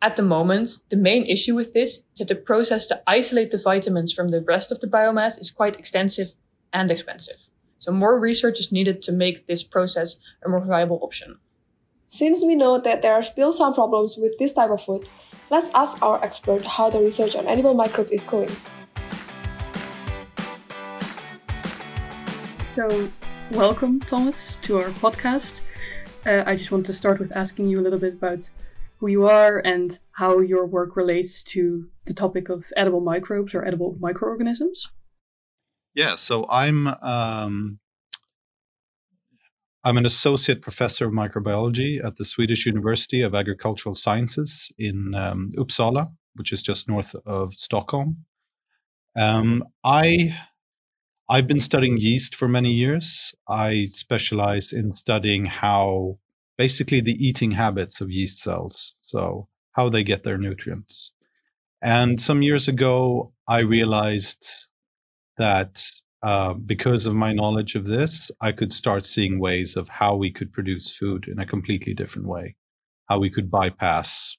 At 0.00 0.16
the 0.16 0.22
moment, 0.22 0.70
the 0.90 0.96
main 0.96 1.24
issue 1.24 1.54
with 1.54 1.72
this 1.72 1.98
is 1.98 2.04
that 2.18 2.28
the 2.28 2.36
process 2.36 2.86
to 2.86 3.02
isolate 3.06 3.50
the 3.50 3.58
vitamins 3.58 4.12
from 4.12 4.28
the 4.28 4.42
rest 4.42 4.70
of 4.70 4.80
the 4.80 4.86
biomass 4.86 5.40
is 5.40 5.50
quite 5.50 5.78
extensive 5.78 6.34
and 6.72 6.90
expensive. 6.90 7.48
So 7.78 7.90
more 7.90 8.20
research 8.20 8.60
is 8.60 8.70
needed 8.70 9.00
to 9.02 9.12
make 9.12 9.46
this 9.46 9.64
process 9.64 10.16
a 10.44 10.48
more 10.48 10.64
viable 10.64 11.00
option. 11.02 11.38
Since 12.06 12.42
we 12.44 12.54
know 12.54 12.78
that 12.78 13.02
there 13.02 13.14
are 13.14 13.22
still 13.22 13.52
some 13.52 13.74
problems 13.74 14.16
with 14.16 14.38
this 14.38 14.52
type 14.52 14.70
of 14.70 14.82
food, 14.82 15.06
let's 15.50 15.70
ask 15.74 16.02
our 16.02 16.22
expert 16.22 16.62
how 16.62 16.90
the 16.90 17.00
research 17.00 17.34
on 17.34 17.46
edible 17.46 17.74
microbes 17.74 18.10
is 18.10 18.24
going. 18.24 18.50
So, 22.74 23.08
welcome, 23.50 24.00
Tomas, 24.00 24.56
to 24.62 24.78
our 24.78 24.90
podcast. 24.90 25.62
Uh, 26.26 26.42
I 26.46 26.54
just 26.56 26.70
want 26.70 26.86
to 26.86 26.92
start 26.92 27.18
with 27.18 27.34
asking 27.36 27.68
you 27.68 27.80
a 27.80 27.82
little 27.82 27.98
bit 27.98 28.14
about 28.14 28.50
who 28.98 29.06
you 29.08 29.26
are 29.26 29.58
and 29.58 29.98
how 30.12 30.40
your 30.40 30.66
work 30.66 30.96
relates 30.96 31.42
to 31.44 31.88
the 32.04 32.14
topic 32.14 32.48
of 32.48 32.66
edible 32.76 33.00
microbes 33.00 33.54
or 33.54 33.64
edible 33.64 33.96
microorganisms. 34.00 34.88
Yeah, 35.94 36.16
so 36.16 36.46
I'm 36.48 36.88
um, 37.02 37.78
I'm 39.84 39.96
an 39.96 40.06
associate 40.06 40.60
professor 40.60 41.06
of 41.06 41.12
microbiology 41.12 42.04
at 42.04 42.16
the 42.16 42.24
Swedish 42.24 42.66
University 42.66 43.22
of 43.22 43.34
Agricultural 43.34 43.94
Sciences 43.94 44.72
in 44.78 45.14
um, 45.14 45.50
Uppsala, 45.56 46.10
which 46.34 46.52
is 46.52 46.62
just 46.62 46.88
north 46.88 47.14
of 47.24 47.54
Stockholm. 47.54 48.24
Um, 49.16 49.64
I 49.84 50.36
I've 51.28 51.46
been 51.46 51.60
studying 51.60 51.98
yeast 51.98 52.34
for 52.34 52.48
many 52.48 52.72
years. 52.72 53.34
I 53.48 53.86
specialize 53.86 54.72
in 54.72 54.92
studying 54.92 55.44
how 55.44 56.18
basically 56.56 57.00
the 57.00 57.22
eating 57.24 57.52
habits 57.52 58.00
of 58.00 58.10
yeast 58.10 58.40
cells, 58.40 58.96
so 59.02 59.48
how 59.72 59.88
they 59.88 60.02
get 60.02 60.24
their 60.24 60.38
nutrients. 60.38 61.12
And 61.82 62.20
some 62.20 62.42
years 62.42 62.66
ago, 62.66 63.32
I 63.46 63.60
realized 63.60 64.68
that 65.36 65.80
uh, 66.22 66.54
because 66.54 67.06
of 67.06 67.14
my 67.14 67.32
knowledge 67.32 67.74
of 67.74 67.86
this, 67.86 68.30
I 68.40 68.52
could 68.52 68.72
start 68.72 69.04
seeing 69.06 69.38
ways 69.38 69.76
of 69.76 69.88
how 69.88 70.16
we 70.16 70.30
could 70.32 70.52
produce 70.52 70.90
food 70.90 71.28
in 71.28 71.38
a 71.38 71.46
completely 71.46 71.94
different 71.94 72.26
way, 72.26 72.56
how 73.08 73.18
we 73.18 73.30
could 73.30 73.50
bypass 73.50 74.36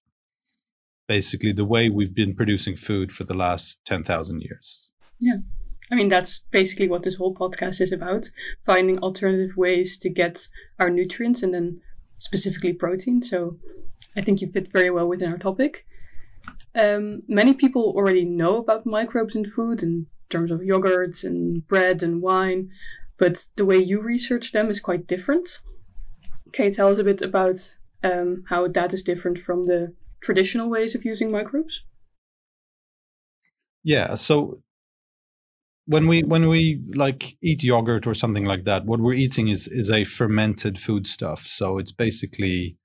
basically 1.07 1.51
the 1.51 1.65
way 1.65 1.89
we've 1.89 2.13
been 2.13 2.35
producing 2.35 2.75
food 2.75 3.11
for 3.11 3.23
the 3.23 3.33
last 3.33 3.79
10,000 3.85 4.41
years. 4.41 4.91
Yeah. 5.19 5.37
I 5.91 5.95
mean, 5.95 6.07
that's 6.07 6.45
basically 6.51 6.87
what 6.87 7.03
this 7.03 7.15
whole 7.15 7.33
podcast 7.33 7.81
is 7.81 7.91
about 7.91 8.29
finding 8.63 8.99
alternative 8.99 9.57
ways 9.57 9.97
to 9.99 10.09
get 10.09 10.47
our 10.77 10.89
nutrients 10.89 11.41
and 11.41 11.53
then 11.53 11.81
specifically 12.19 12.73
protein. 12.73 13.23
So 13.23 13.57
I 14.15 14.21
think 14.21 14.41
you 14.41 14.47
fit 14.47 14.71
very 14.71 14.91
well 14.91 15.07
within 15.07 15.31
our 15.31 15.37
topic. 15.37 15.85
Um, 16.75 17.23
many 17.27 17.53
people 17.53 17.93
already 17.95 18.25
know 18.25 18.57
about 18.57 18.85
microbes 18.85 19.35
in 19.35 19.45
food 19.45 19.81
in 19.81 20.07
terms 20.29 20.51
of 20.51 20.59
yogurts 20.59 21.23
and 21.23 21.67
bread 21.67 22.03
and 22.03 22.21
wine, 22.21 22.69
but 23.17 23.47
the 23.55 23.65
way 23.65 23.77
you 23.77 24.01
research 24.01 24.51
them 24.51 24.69
is 24.69 24.79
quite 24.79 25.07
different. 25.07 25.61
Can 26.53 26.65
you 26.65 26.73
tell 26.73 26.89
us 26.89 26.97
a 26.97 27.03
bit 27.03 27.21
about 27.21 27.77
um, 28.03 28.43
how 28.49 28.67
that 28.67 28.93
is 28.93 29.03
different 29.03 29.37
from 29.37 29.65
the 29.65 29.95
traditional 30.21 30.69
ways 30.69 30.95
of 30.95 31.05
using 31.05 31.31
microbes? 31.31 31.81
Yeah, 33.83 34.15
so 34.15 34.61
when 35.85 36.07
we 36.07 36.21
when 36.21 36.47
we 36.47 36.81
like 36.93 37.35
eat 37.41 37.63
yogurt 37.63 38.05
or 38.05 38.13
something 38.13 38.45
like 38.45 38.65
that, 38.65 38.85
what 38.85 38.99
we're 38.99 39.13
eating 39.13 39.47
is 39.47 39.67
is 39.67 39.89
a 39.89 40.03
fermented 40.03 40.77
foodstuff. 40.79 41.41
So 41.41 41.77
it's 41.77 41.91
basically 41.91 42.77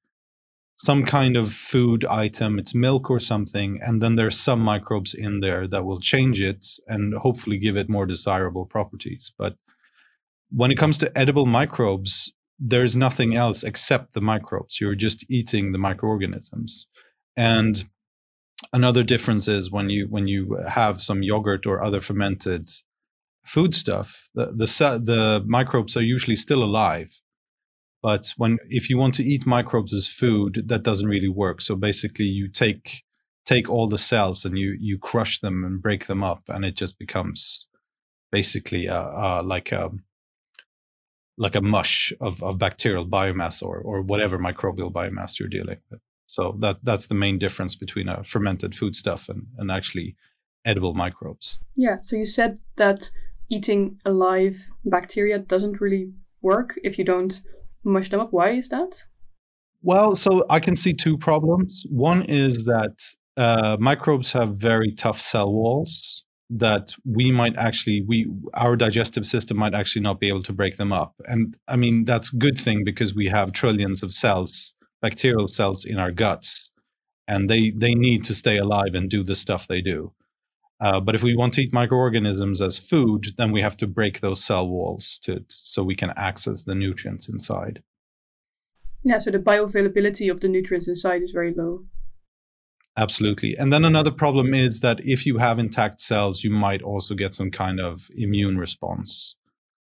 some 0.76 1.04
kind 1.04 1.36
of 1.36 1.52
food 1.52 2.04
item, 2.04 2.58
it's 2.58 2.74
milk 2.74 3.08
or 3.10 3.20
something, 3.20 3.78
and 3.80 4.02
then 4.02 4.16
there's 4.16 4.38
some 4.38 4.60
microbes 4.60 5.14
in 5.14 5.40
there 5.40 5.68
that 5.68 5.84
will 5.84 6.00
change 6.00 6.40
it 6.40 6.66
and 6.88 7.14
hopefully 7.14 7.58
give 7.58 7.76
it 7.76 7.88
more 7.88 8.06
desirable 8.06 8.66
properties. 8.66 9.32
But 9.38 9.56
when 10.50 10.70
it 10.70 10.78
comes 10.78 10.98
to 10.98 11.16
edible 11.18 11.46
microbes, 11.46 12.32
there's 12.58 12.96
nothing 12.96 13.34
else 13.34 13.62
except 13.62 14.14
the 14.14 14.20
microbes. 14.20 14.80
You're 14.80 14.94
just 14.94 15.24
eating 15.28 15.72
the 15.72 15.78
microorganisms. 15.78 16.88
And 17.36 17.84
another 18.72 19.02
difference 19.02 19.48
is 19.48 19.70
when 19.70 19.90
you 19.90 20.06
when 20.08 20.26
you 20.28 20.56
have 20.68 21.00
some 21.00 21.22
yogurt 21.22 21.66
or 21.66 21.82
other 21.82 22.00
fermented 22.00 22.70
foodstuff, 23.44 24.28
the, 24.34 24.46
the, 24.46 25.00
the 25.02 25.44
microbes 25.46 25.96
are 25.96 26.02
usually 26.02 26.36
still 26.36 26.62
alive. 26.62 27.20
But 28.04 28.34
when 28.36 28.58
if 28.68 28.90
you 28.90 28.98
want 28.98 29.14
to 29.14 29.24
eat 29.24 29.46
microbes 29.46 29.94
as 29.94 30.06
food, 30.06 30.64
that 30.66 30.82
doesn't 30.82 31.08
really 31.08 31.30
work. 31.30 31.62
So 31.62 31.74
basically, 31.74 32.26
you 32.26 32.48
take 32.48 33.02
take 33.46 33.70
all 33.70 33.88
the 33.88 33.96
cells 33.96 34.44
and 34.44 34.58
you 34.58 34.76
you 34.78 34.98
crush 34.98 35.38
them 35.38 35.64
and 35.64 35.80
break 35.80 36.04
them 36.04 36.22
up, 36.22 36.42
and 36.48 36.66
it 36.66 36.76
just 36.76 36.98
becomes 36.98 37.66
basically 38.30 38.90
uh, 38.90 39.08
uh, 39.08 39.42
like 39.42 39.72
a 39.72 39.90
like 41.38 41.54
a 41.54 41.62
mush 41.62 42.12
of, 42.20 42.42
of 42.42 42.58
bacterial 42.58 43.06
biomass 43.06 43.62
or 43.62 43.78
or 43.78 44.02
whatever 44.02 44.38
microbial 44.38 44.92
biomass 44.92 45.40
you're 45.40 45.48
dealing 45.48 45.78
with. 45.90 46.00
So 46.26 46.58
that 46.60 46.80
that's 46.82 47.06
the 47.06 47.14
main 47.14 47.38
difference 47.38 47.74
between 47.74 48.10
a 48.10 48.22
fermented 48.22 48.74
foodstuff 48.74 49.30
and, 49.30 49.46
and 49.56 49.70
actually 49.70 50.14
edible 50.66 50.92
microbes. 50.92 51.58
Yeah. 51.74 52.02
So 52.02 52.16
you 52.16 52.26
said 52.26 52.58
that 52.76 53.10
eating 53.48 53.96
alive 54.04 54.72
bacteria 54.84 55.38
doesn't 55.38 55.80
really 55.80 56.12
work 56.42 56.78
if 56.84 56.98
you 56.98 57.04
don't 57.06 57.40
up. 57.86 58.32
Why 58.32 58.50
is 58.50 58.68
that? 58.68 59.04
Well, 59.82 60.14
so 60.14 60.44
I 60.48 60.60
can 60.60 60.76
see 60.76 60.94
two 60.94 61.18
problems. 61.18 61.84
One 61.90 62.22
is 62.22 62.64
that 62.64 63.14
uh, 63.36 63.76
microbes 63.80 64.32
have 64.32 64.56
very 64.56 64.92
tough 64.92 65.20
cell 65.20 65.52
walls 65.52 66.24
that 66.50 66.94
we 67.04 67.32
might 67.32 67.56
actually 67.56 68.02
we 68.06 68.30
our 68.52 68.76
digestive 68.76 69.26
system 69.26 69.56
might 69.56 69.74
actually 69.74 70.02
not 70.02 70.20
be 70.20 70.28
able 70.28 70.42
to 70.42 70.52
break 70.52 70.76
them 70.76 70.92
up 70.92 71.14
and 71.24 71.56
i 71.68 71.74
mean 71.74 72.04
that's 72.04 72.34
a 72.34 72.36
good 72.36 72.58
thing 72.58 72.84
because 72.84 73.14
we 73.14 73.28
have 73.28 73.50
trillions 73.50 74.02
of 74.02 74.12
cells 74.12 74.74
bacterial 75.00 75.48
cells 75.48 75.86
in 75.86 75.98
our 75.98 76.10
guts 76.10 76.70
and 77.26 77.48
they 77.48 77.70
they 77.70 77.94
need 77.94 78.22
to 78.22 78.34
stay 78.34 78.58
alive 78.58 78.94
and 78.94 79.08
do 79.08 79.24
the 79.24 79.34
stuff 79.34 79.66
they 79.66 79.80
do 79.80 80.12
uh, 80.80 81.00
but 81.00 81.14
if 81.14 81.22
we 81.22 81.34
want 81.34 81.54
to 81.54 81.62
eat 81.62 81.72
microorganisms 81.72 82.60
as 82.60 82.78
food, 82.78 83.28
then 83.38 83.52
we 83.52 83.62
have 83.62 83.76
to 83.76 83.86
break 83.86 84.20
those 84.20 84.44
cell 84.44 84.68
walls 84.68 85.18
to, 85.20 85.44
so 85.74 85.82
we 85.82 85.96
can 85.96 86.12
access 86.16 86.62
the 86.62 86.74
nutrients 86.74 87.28
inside. 87.28 87.82
Yeah, 89.02 89.18
so 89.18 89.30
the 89.30 89.38
bioavailability 89.38 90.30
of 90.30 90.40
the 90.40 90.48
nutrients 90.48 90.88
inside 90.88 91.22
is 91.22 91.32
very 91.32 91.52
low. 91.52 91.84
Absolutely. 92.96 93.56
And 93.56 93.72
then 93.72 93.84
another 93.84 94.12
problem 94.12 94.54
is 94.54 94.80
that 94.80 95.04
if 95.04 95.26
you 95.26 95.38
have 95.38 95.58
intact 95.58 96.00
cells, 96.00 96.44
you 96.44 96.50
might 96.50 96.80
also 96.80 97.14
get 97.16 97.34
some 97.34 97.50
kind 97.50 97.80
of 97.80 98.08
immune 98.16 98.56
response. 98.56 99.36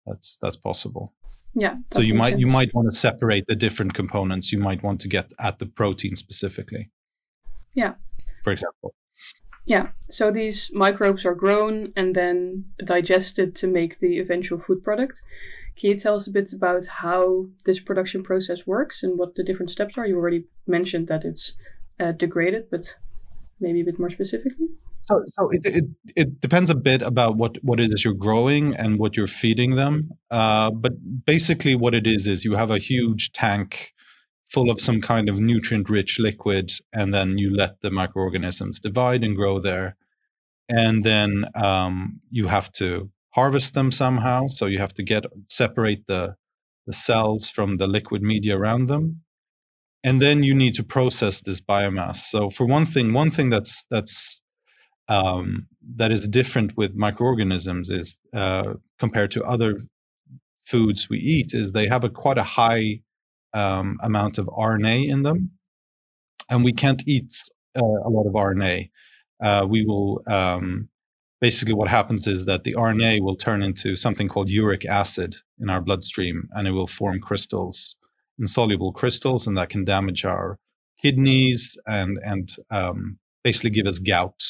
That's 0.07 0.37
that's 0.41 0.57
possible. 0.57 1.13
Yeah. 1.53 1.75
So 1.93 2.01
you 2.01 2.15
might 2.15 2.31
sense. 2.31 2.41
you 2.41 2.47
might 2.47 2.73
want 2.73 2.89
to 2.89 2.97
separate 2.97 3.45
the 3.47 3.55
different 3.55 3.93
components. 3.93 4.51
You 4.51 4.57
might 4.59 4.81
want 4.81 4.99
to 5.01 5.07
get 5.07 5.31
at 5.39 5.59
the 5.59 5.67
protein 5.67 6.15
specifically. 6.15 6.89
Yeah. 7.75 7.93
For 8.43 8.51
example. 8.51 8.95
Yeah, 9.67 9.89
so 10.09 10.31
these 10.31 10.71
microbes 10.73 11.25
are 11.25 11.35
grown 11.35 11.91
and 11.93 12.15
then 12.15 12.65
digested 12.81 13.53
to 13.55 13.67
make 13.67 13.99
the 13.99 14.17
eventual 14.17 14.59
food 14.59 14.81
product. 14.81 15.23
Can 15.79 15.91
you 15.91 15.97
tell 15.97 16.15
us 16.15 16.27
a 16.27 16.31
bit 16.31 16.51
about 16.53 16.85
how 16.87 17.47
this 17.65 17.79
production 17.79 18.23
process 18.23 18.65
works 18.65 19.03
and 19.03 19.17
what 19.17 19.35
the 19.35 19.43
different 19.43 19.71
steps 19.71 19.97
are? 19.97 20.07
You 20.07 20.17
already 20.17 20.45
mentioned 20.65 21.07
that 21.07 21.23
it's 21.23 21.55
uh, 21.99 22.13
degraded, 22.13 22.69
but 22.71 22.97
maybe 23.59 23.81
a 23.81 23.85
bit 23.85 23.99
more 23.99 24.09
specifically. 24.09 24.67
So, 25.01 25.23
so 25.27 25.49
it, 25.51 25.61
it, 25.63 25.85
it 26.15 26.41
depends 26.41 26.69
a 26.69 26.75
bit 26.75 27.01
about 27.01 27.37
what, 27.37 27.57
what 27.63 27.79
it 27.79 27.93
is 27.93 28.03
you're 28.03 28.13
growing 28.13 28.75
and 28.75 28.97
what 28.97 29.15
you're 29.15 29.27
feeding 29.27 29.75
them. 29.75 30.09
Uh, 30.31 30.71
but 30.71 30.93
basically, 31.25 31.75
what 31.75 31.93
it 31.93 32.07
is 32.07 32.27
is 32.27 32.43
you 32.43 32.55
have 32.55 32.71
a 32.71 32.79
huge 32.79 33.31
tank 33.31 33.93
full 34.49 34.71
of 34.71 34.81
some 34.81 34.99
kind 34.99 35.29
of 35.29 35.39
nutrient 35.39 35.89
rich 35.89 36.19
liquid 36.19 36.71
and 36.93 37.13
then 37.13 37.37
you 37.37 37.55
let 37.55 37.81
the 37.81 37.91
microorganisms 37.91 38.79
divide 38.79 39.23
and 39.23 39.35
grow 39.35 39.59
there 39.59 39.97
and 40.69 41.03
then 41.03 41.45
um, 41.55 42.19
you 42.29 42.47
have 42.47 42.71
to 42.73 43.09
harvest 43.37 43.75
them 43.75 43.91
somehow 43.91 44.47
so 44.47 44.65
you 44.65 44.79
have 44.79 44.93
to 44.93 45.03
get 45.03 45.23
separate 45.47 46.07
the 46.07 46.35
the 46.87 46.93
cells 46.93 47.49
from 47.49 47.77
the 47.77 47.85
liquid 47.85 48.23
media 48.23 48.57
around 48.57 48.87
them. 48.87 49.21
And 50.03 50.21
then 50.21 50.41
you 50.41 50.55
need 50.55 50.73
to 50.75 50.83
process 50.83 51.41
this 51.41 51.59
biomass. 51.59 52.15
So 52.15 52.49
for 52.49 52.65
one 52.65 52.85
thing 52.85 53.13
one 53.13 53.29
thing 53.29 53.49
that's 53.49 53.83
that's 53.91 54.41
um, 55.09 55.67
that 55.95 56.11
is 56.11 56.27
different 56.27 56.75
with 56.77 56.95
microorganisms 56.95 57.89
is 57.89 58.19
uh, 58.33 58.73
compared 58.99 59.31
to 59.31 59.43
other 59.43 59.77
foods 60.65 61.09
we 61.09 61.19
eat 61.19 61.53
is 61.53 61.71
they 61.71 61.87
have 61.87 62.03
a 62.03 62.09
quite 62.09 62.37
a 62.37 62.43
high 62.43 63.01
um, 63.53 63.97
amount 64.01 64.37
of 64.37 64.47
RNA 64.47 65.09
in 65.09 65.23
them, 65.23 65.51
and 66.49 66.63
we 66.63 66.73
can't 66.73 67.03
eat 67.07 67.33
uh, 67.75 67.99
a 68.05 68.09
lot 68.09 68.27
of 68.27 68.33
RNA. 68.33 68.89
Uh, 69.41 69.65
we 69.69 69.85
will 69.85 70.21
um, 70.27 70.89
basically 71.39 71.73
what 71.73 71.87
happens 71.87 72.27
is 72.27 72.45
that 72.45 72.63
the 72.63 72.73
RNA 72.73 73.21
will 73.21 73.35
turn 73.35 73.61
into 73.63 73.95
something 73.95 74.27
called 74.27 74.49
uric 74.49 74.85
acid 74.85 75.35
in 75.59 75.69
our 75.69 75.81
bloodstream, 75.81 76.49
and 76.51 76.67
it 76.67 76.71
will 76.71 76.87
form 76.87 77.19
crystals, 77.19 77.95
insoluble 78.39 78.91
crystals, 78.91 79.47
and 79.47 79.57
that 79.57 79.69
can 79.69 79.85
damage 79.85 80.25
our 80.25 80.59
kidneys 81.01 81.77
and 81.85 82.19
and 82.23 82.55
um, 82.71 83.19
basically 83.43 83.69
give 83.69 83.87
us 83.87 83.99
gout 83.99 84.43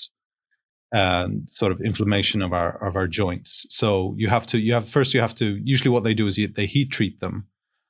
and 0.94 1.50
sort 1.50 1.72
of 1.72 1.82
inflammation 1.82 2.42
of 2.42 2.54
our 2.54 2.82
of 2.86 2.96
our 2.96 3.08
joints. 3.08 3.66
So 3.70 4.16
you 4.18 4.30
have 4.30 4.46
to 4.48 4.60
you 4.60 4.74
have 4.74 4.88
first 4.88 5.14
you 5.14 5.22
have 5.22 5.36
to 5.36 5.60
usually 5.64 5.90
what 5.90 6.04
they 6.04 6.14
do 6.14 6.28
is 6.28 6.38
you, 6.38 6.48
they 6.48 6.66
heat 6.66 6.92
treat 6.92 7.20
them 7.20 7.48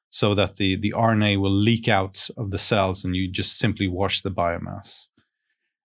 so 0.09 0.33
that 0.33 0.55
the, 0.55 0.75
the 0.75 0.93
RNA 0.95 1.39
will 1.39 1.51
leak 1.51 1.87
out 1.87 2.29
of 2.37 2.51
the 2.51 2.57
cells 2.57 3.03
and 3.03 3.15
you 3.15 3.29
just 3.29 3.57
simply 3.59 3.87
wash 3.87 4.21
the 4.21 4.31
biomass. 4.31 5.09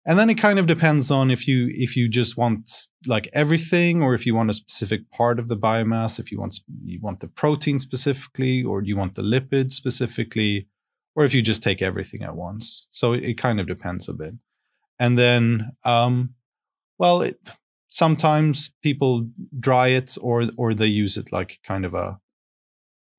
And 0.05 0.19
then 0.19 0.31
it 0.31 0.35
kind 0.35 0.59
of 0.59 0.67
depends 0.67 1.11
on 1.11 1.31
if 1.31 1.47
you 1.47 1.71
if 1.75 1.97
you 1.97 2.09
just 2.09 2.37
want 2.37 2.89
like 3.07 3.29
everything 3.33 4.03
or 4.03 4.15
if 4.15 4.27
you 4.27 4.35
want 4.35 4.51
a 4.51 4.55
specific 4.55 5.11
part 5.11 5.39
of 5.39 5.49
the 5.49 5.57
biomass, 5.57 6.19
if 6.19 6.33
you 6.33 6.41
want 6.41 6.59
you 6.85 6.99
want 7.01 7.21
the 7.21 7.29
protein 7.29 7.79
specifically 7.79 8.65
or 8.65 8.81
do 8.81 8.89
you 8.89 8.97
want 8.97 9.15
the 9.15 9.23
lipid 9.23 9.73
specifically 9.73 10.67
or 11.15 11.25
if 11.25 11.35
you 11.35 11.43
just 11.43 11.63
take 11.63 11.83
everything 11.83 12.23
at 12.23 12.35
once. 12.35 12.89
So 12.91 13.13
it, 13.13 13.23
it 13.23 13.39
kind 13.39 13.61
of 13.61 13.67
depends 13.67 14.09
a 14.09 14.15
bit. 14.15 14.35
And 14.99 15.17
then 15.17 15.73
um 15.85 16.35
well 16.99 17.23
it, 17.23 17.39
sometimes 17.89 18.71
people 18.83 19.29
dry 19.61 19.89
it 19.89 20.17
or 20.21 20.45
or 20.57 20.75
they 20.75 20.87
use 20.87 21.17
it 21.17 21.31
like 21.31 21.61
kind 21.65 21.85
of 21.85 21.95
a 21.95 22.19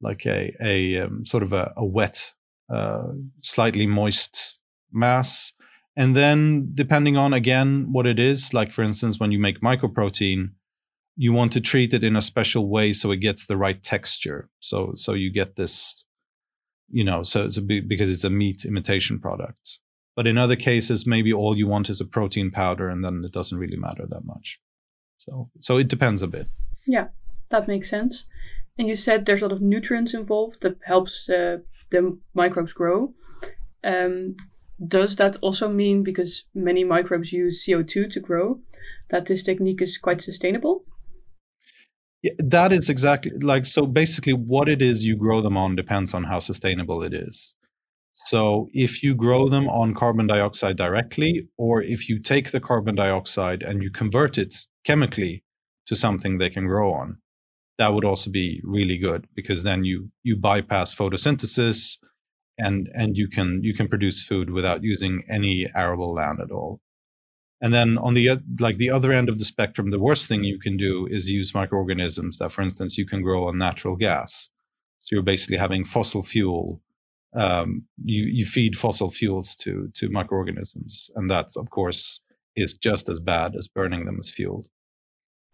like 0.04 0.26
a, 0.26 0.54
a 0.62 1.00
um, 1.00 1.26
sort 1.26 1.42
of 1.42 1.54
a, 1.54 1.74
a 1.78 1.86
wet, 1.86 2.34
uh, 2.70 3.08
slightly 3.42 3.88
moist 3.88 4.60
mass. 4.92 5.54
And 5.96 6.16
then, 6.16 6.72
depending 6.74 7.18
on 7.18 7.34
again 7.34 7.92
what 7.92 8.08
it 8.08 8.20
is, 8.20 8.54
like 8.54 8.72
for 8.72 8.84
instance, 8.84 9.20
when 9.20 9.32
you 9.32 9.40
make 9.40 9.62
mycoprotein, 9.62 10.52
you 11.16 11.32
want 11.32 11.52
to 11.54 11.62
treat 11.62 11.94
it 11.94 12.04
in 12.04 12.16
a 12.16 12.22
special 12.22 12.68
way 12.68 12.94
so 12.94 13.12
it 13.12 13.18
gets 13.18 13.46
the 13.46 13.58
right 13.58 13.82
texture. 13.84 14.50
So, 14.60 14.94
so 14.96 15.14
you 15.14 15.32
get 15.32 15.56
this, 15.56 16.06
you 16.90 17.04
know, 17.04 17.22
so 17.22 17.46
it's 17.46 17.58
a 17.58 17.62
because 17.62 18.12
it's 18.12 18.24
a 18.24 18.30
meat 18.32 18.66
imitation 18.66 19.20
product. 19.20 19.80
But 20.16 20.28
in 20.28 20.38
other 20.38 20.56
cases, 20.56 21.08
maybe 21.08 21.34
all 21.34 21.58
you 21.58 21.68
want 21.68 21.90
is 21.90 22.00
a 22.00 22.06
protein 22.06 22.52
powder, 22.52 22.90
and 22.90 23.04
then 23.04 23.24
it 23.26 23.32
doesn't 23.32 23.58
really 23.58 23.78
matter 23.78 24.06
that 24.08 24.26
much. 24.26 24.60
So, 25.18 25.50
so 25.60 25.78
it 25.78 25.88
depends 25.88 26.22
a 26.22 26.28
bit. 26.28 26.48
Yeah. 26.86 27.08
that 27.50 27.68
makes 27.68 27.90
sense. 27.90 28.26
And 28.78 28.88
you 28.88 28.96
said 28.96 29.26
there's 29.26 29.42
a 29.42 29.48
lot 29.48 29.56
of 29.56 29.62
nutrients 29.62 30.14
involved 30.14 30.62
that 30.62 30.78
helps 30.86 31.30
uh, 31.30 31.60
the 31.92 32.18
microbes 32.34 32.74
grow. 32.74 33.14
Um, 33.84 34.36
does 34.86 35.16
that 35.18 35.38
also 35.42 35.70
mean 35.70 36.04
because 36.04 36.46
many 36.54 36.84
microbes 36.84 37.32
use 37.32 37.66
CO2 37.66 38.10
to 38.12 38.20
grow 38.20 38.60
that 39.10 39.26
this 39.26 39.44
technique 39.44 39.82
is 39.82 39.98
quite 39.98 40.22
sustainable? 40.22 40.86
Yeah, 42.24 42.32
that 42.40 42.72
is 42.72 42.90
exactly 42.90 43.32
like 43.42 43.66
so 43.66 43.86
basically 43.86 44.34
what 44.34 44.70
it 44.70 44.82
is 44.82 45.06
you 45.06 45.16
grow 45.18 45.42
them 45.42 45.58
on 45.58 45.76
depends 45.76 46.14
on 46.14 46.24
how 46.24 46.40
sustainable 46.40 47.04
it 47.04 47.14
is. 47.14 47.56
So 48.14 48.70
if 48.74 49.04
you 49.04 49.16
grow 49.16 49.48
them 49.48 49.68
on 49.68 49.96
carbon 49.96 50.28
dioxide 50.28 50.78
directly 50.78 51.48
or 51.58 51.82
if 51.82 52.08
you 52.08 52.20
take 52.20 52.52
the 52.52 52.60
carbon 52.60 52.96
dioxide 52.96 53.64
and 53.64 53.82
you 53.82 53.90
convert 53.90 54.38
it 54.38 54.56
chemically 54.86 55.44
to 55.88 55.96
something 55.96 56.38
they 56.38 56.50
can 56.50 56.68
grow 56.68 56.94
on, 56.94 57.18
that 57.80 57.94
would 57.94 58.06
also 58.06 58.30
be 58.30 58.62
really 58.64 58.98
good 58.98 59.28
because 59.36 59.64
then 59.64 59.84
you 59.84 60.10
you 60.24 60.38
bypass 60.38 60.96
photosynthesis 60.96 61.98
and 62.58 62.90
and 62.94 63.18
you 63.18 63.28
can 63.28 63.62
you 63.64 63.74
can 63.74 63.88
produce 63.88 64.26
food 64.26 64.50
without 64.50 64.84
using 64.84 65.24
any 65.30 65.68
arable 65.76 66.14
land 66.14 66.40
at 66.40 66.52
all. 66.52 66.80
And 67.62 67.74
then 67.74 67.98
on 67.98 68.14
the 68.14 68.40
like 68.60 68.78
the 68.78 68.90
other 68.90 69.12
end 69.12 69.30
of 69.30 69.40
the 69.40 69.46
spectrum 69.46 69.92
the 69.92 70.00
worst 70.00 70.28
thing 70.28 70.44
you 70.44 70.60
can 70.60 70.78
do 70.78 71.08
is 71.10 71.30
use 71.30 71.56
microorganisms 71.56 72.38
that 72.38 72.52
for 72.52 72.62
instance 72.62 72.98
you 72.98 73.06
can 73.06 73.22
grow 73.22 73.48
on 73.48 73.58
natural 73.58 73.96
gas. 73.96 74.50
So 75.00 75.16
you're 75.16 75.24
basically 75.24 75.58
having 75.58 75.84
fossil 75.84 76.22
fuel 76.22 76.82
um, 77.36 77.86
you 78.04 78.26
you 78.26 78.46
feed 78.46 78.78
fossil 78.78 79.10
fuels 79.10 79.56
to 79.56 79.90
to 79.96 80.10
microorganisms 80.10 81.10
and 81.16 81.30
that 81.30 81.48
of 81.58 81.70
course 81.70 82.22
is 82.56 82.78
just 82.78 83.10
as 83.10 83.20
bad 83.20 83.56
as 83.56 83.68
burning 83.68 84.06
them 84.06 84.18
as 84.20 84.30
fuel. 84.30 84.68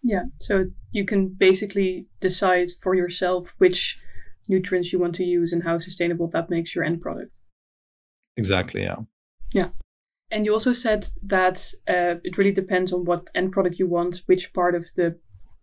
Yeah 0.03 0.23
so 0.41 0.65
you 0.91 1.05
can 1.05 1.29
basically 1.29 2.07
decide 2.19 2.69
for 2.81 2.95
yourself 2.95 3.53
which 3.57 3.99
nutrients 4.49 4.91
you 4.91 4.99
want 4.99 5.15
to 5.15 5.23
use 5.23 5.53
and 5.53 5.63
how 5.63 5.77
sustainable 5.77 6.27
that 6.27 6.49
makes 6.49 6.75
your 6.75 6.83
end 6.83 7.01
product. 7.01 7.41
Exactly, 8.35 8.83
yeah. 8.83 8.97
Yeah. 9.53 9.69
And 10.31 10.45
you 10.45 10.53
also 10.53 10.73
said 10.73 11.09
that 11.23 11.73
uh, 11.87 12.15
it 12.23 12.37
really 12.37 12.51
depends 12.51 12.93
on 12.93 13.05
what 13.05 13.29
end 13.33 13.51
product 13.51 13.79
you 13.79 13.87
want, 13.87 14.21
which 14.27 14.53
part 14.53 14.75
of 14.75 14.87
the 14.95 15.17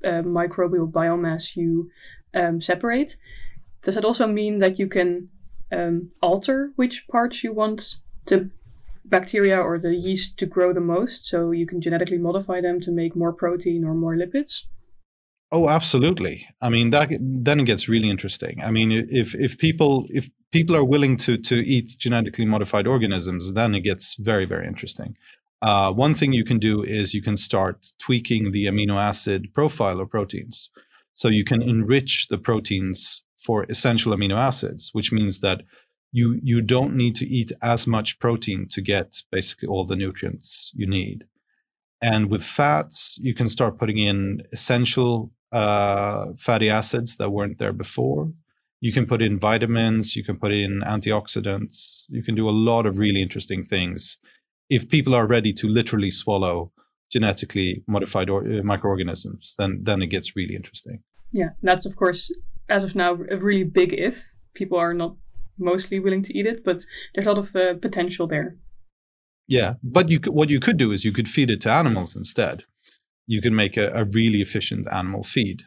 uh, 0.05 0.23
microbial 0.23 0.90
biomass 0.90 1.57
you 1.57 1.90
um, 2.35 2.61
separate. 2.61 3.16
Does 3.83 3.95
that 3.95 4.05
also 4.05 4.26
mean 4.26 4.59
that 4.59 4.78
you 4.78 4.88
can 4.88 5.28
um, 5.73 6.11
alter 6.21 6.73
which 6.76 7.07
parts 7.09 7.43
you 7.43 7.52
want 7.52 7.97
the 8.26 8.50
bacteria 9.05 9.59
or 9.59 9.78
the 9.78 9.95
yeast 9.95 10.37
to 10.38 10.47
grow 10.47 10.73
the 10.73 10.81
most? 10.81 11.26
So 11.26 11.52
you 11.52 11.66
can 11.66 11.81
genetically 11.81 12.19
modify 12.19 12.61
them 12.61 12.81
to 12.81 12.90
make 12.90 13.14
more 13.14 13.33
protein 13.33 13.85
or 13.85 13.95
more 13.95 14.16
lipids? 14.16 14.64
Oh, 15.53 15.69
absolutely. 15.69 16.49
I 16.61 16.69
mean, 16.71 16.91
that 16.91 17.11
then 17.21 17.61
it 17.61 17.65
gets 17.67 17.88
really 17.88 18.11
interesting. 18.11 18.61
I 18.62 18.71
mean, 18.71 18.91
if 18.93 19.35
if 19.35 19.59
people 19.59 20.07
if 20.11 20.29
people 20.53 20.75
are 20.75 20.85
willing 20.85 21.17
to 21.19 21.37
to 21.38 21.57
eat 21.67 21.95
genetically 21.99 22.45
modified 22.45 22.87
organisms, 22.87 23.53
then 23.53 23.75
it 23.75 23.81
gets 23.81 24.17
very 24.17 24.45
very 24.45 24.67
interesting. 24.67 25.17
Uh, 25.62 25.93
one 25.93 26.15
thing 26.15 26.33
you 26.33 26.45
can 26.45 26.59
do 26.59 26.83
is 26.83 27.15
you 27.15 27.23
can 27.23 27.37
start 27.37 27.93
tweaking 27.99 28.50
the 28.50 28.67
amino 28.67 28.97
acid 28.97 29.53
profile 29.55 30.00
of 30.00 30.11
proteins. 30.11 30.71
So 31.15 31.29
you 31.29 31.45
can 31.45 31.62
enrich 31.62 32.29
the 32.29 32.38
proteins 32.38 33.23
for 33.38 33.65
essential 33.71 34.12
amino 34.12 34.37
acids, 34.37 34.91
which 34.93 35.12
means 35.12 35.41
that 35.41 35.62
you 36.12 36.41
you 36.43 36.61
don't 36.61 36.95
need 36.97 37.15
to 37.17 37.26
eat 37.26 37.53
as 37.62 37.87
much 37.87 38.19
protein 38.19 38.67
to 38.71 38.81
get 38.83 39.23
basically 39.31 39.69
all 39.69 39.85
the 39.87 39.97
nutrients 39.97 40.73
you 40.75 40.87
need. 40.88 41.25
And 42.03 42.31
with 42.31 42.43
fats, 42.43 43.19
you 43.23 43.33
can 43.33 43.49
start 43.49 43.79
putting 43.79 43.99
in 43.99 44.43
essential 44.53 45.33
uh, 45.53 46.33
fatty 46.38 46.71
acids 46.71 47.17
that 47.17 47.31
weren't 47.31 47.59
there 47.59 47.73
before. 47.73 48.33
You 48.81 48.93
can 48.93 49.07
put 49.07 49.23
in 49.23 49.38
vitamins, 49.38 50.15
you 50.17 50.23
can 50.23 50.37
put 50.37 50.53
in 50.53 50.83
antioxidants, 50.87 52.05
you 52.09 52.23
can 52.23 52.35
do 52.35 52.49
a 52.49 52.50
lot 52.50 52.87
of 52.87 52.99
really 52.99 53.23
interesting 53.23 53.62
things 53.62 54.19
if 54.69 54.89
people 54.89 55.15
are 55.15 55.26
ready 55.26 55.52
to 55.52 55.69
literally 55.69 56.11
swallow 56.11 56.73
genetically 57.11 57.85
modified 57.87 58.28
or, 58.28 58.43
uh, 58.43 58.63
microorganisms, 58.63 59.54
then 59.59 59.80
then 59.85 60.02
it 60.02 60.09
gets 60.09 60.35
really 60.35 60.56
interesting. 60.56 61.02
Yeah, 61.32 61.50
that's 61.63 61.87
of 61.87 61.97
course 61.97 62.35
as 62.69 62.85
of 62.85 62.95
now 62.95 63.19
a 63.30 63.37
really 63.37 63.65
big 63.65 63.93
if. 63.93 64.35
People 64.54 64.78
are 64.78 64.95
not 64.95 65.17
mostly 65.59 66.00
willing 66.00 66.23
to 66.23 66.37
eat 66.37 66.47
it, 66.47 66.65
but 66.65 66.82
there's 67.15 67.26
a 67.26 67.32
lot 67.32 67.39
of 67.39 67.54
uh, 67.54 67.75
potential 67.75 68.26
there. 68.26 68.56
Yeah, 69.47 69.75
but 69.82 70.09
you 70.09 70.19
could, 70.19 70.35
what 70.35 70.50
you 70.50 70.59
could 70.59 70.76
do 70.76 70.93
is 70.93 71.04
you 71.04 71.13
could 71.13 71.28
feed 71.28 71.50
it 71.50 71.61
to 71.61 71.71
animals 71.71 72.17
instead 72.17 72.65
you 73.26 73.41
can 73.41 73.54
make 73.54 73.76
a, 73.76 73.91
a 73.95 74.04
really 74.04 74.41
efficient 74.41 74.86
animal 74.93 75.23
feed. 75.23 75.62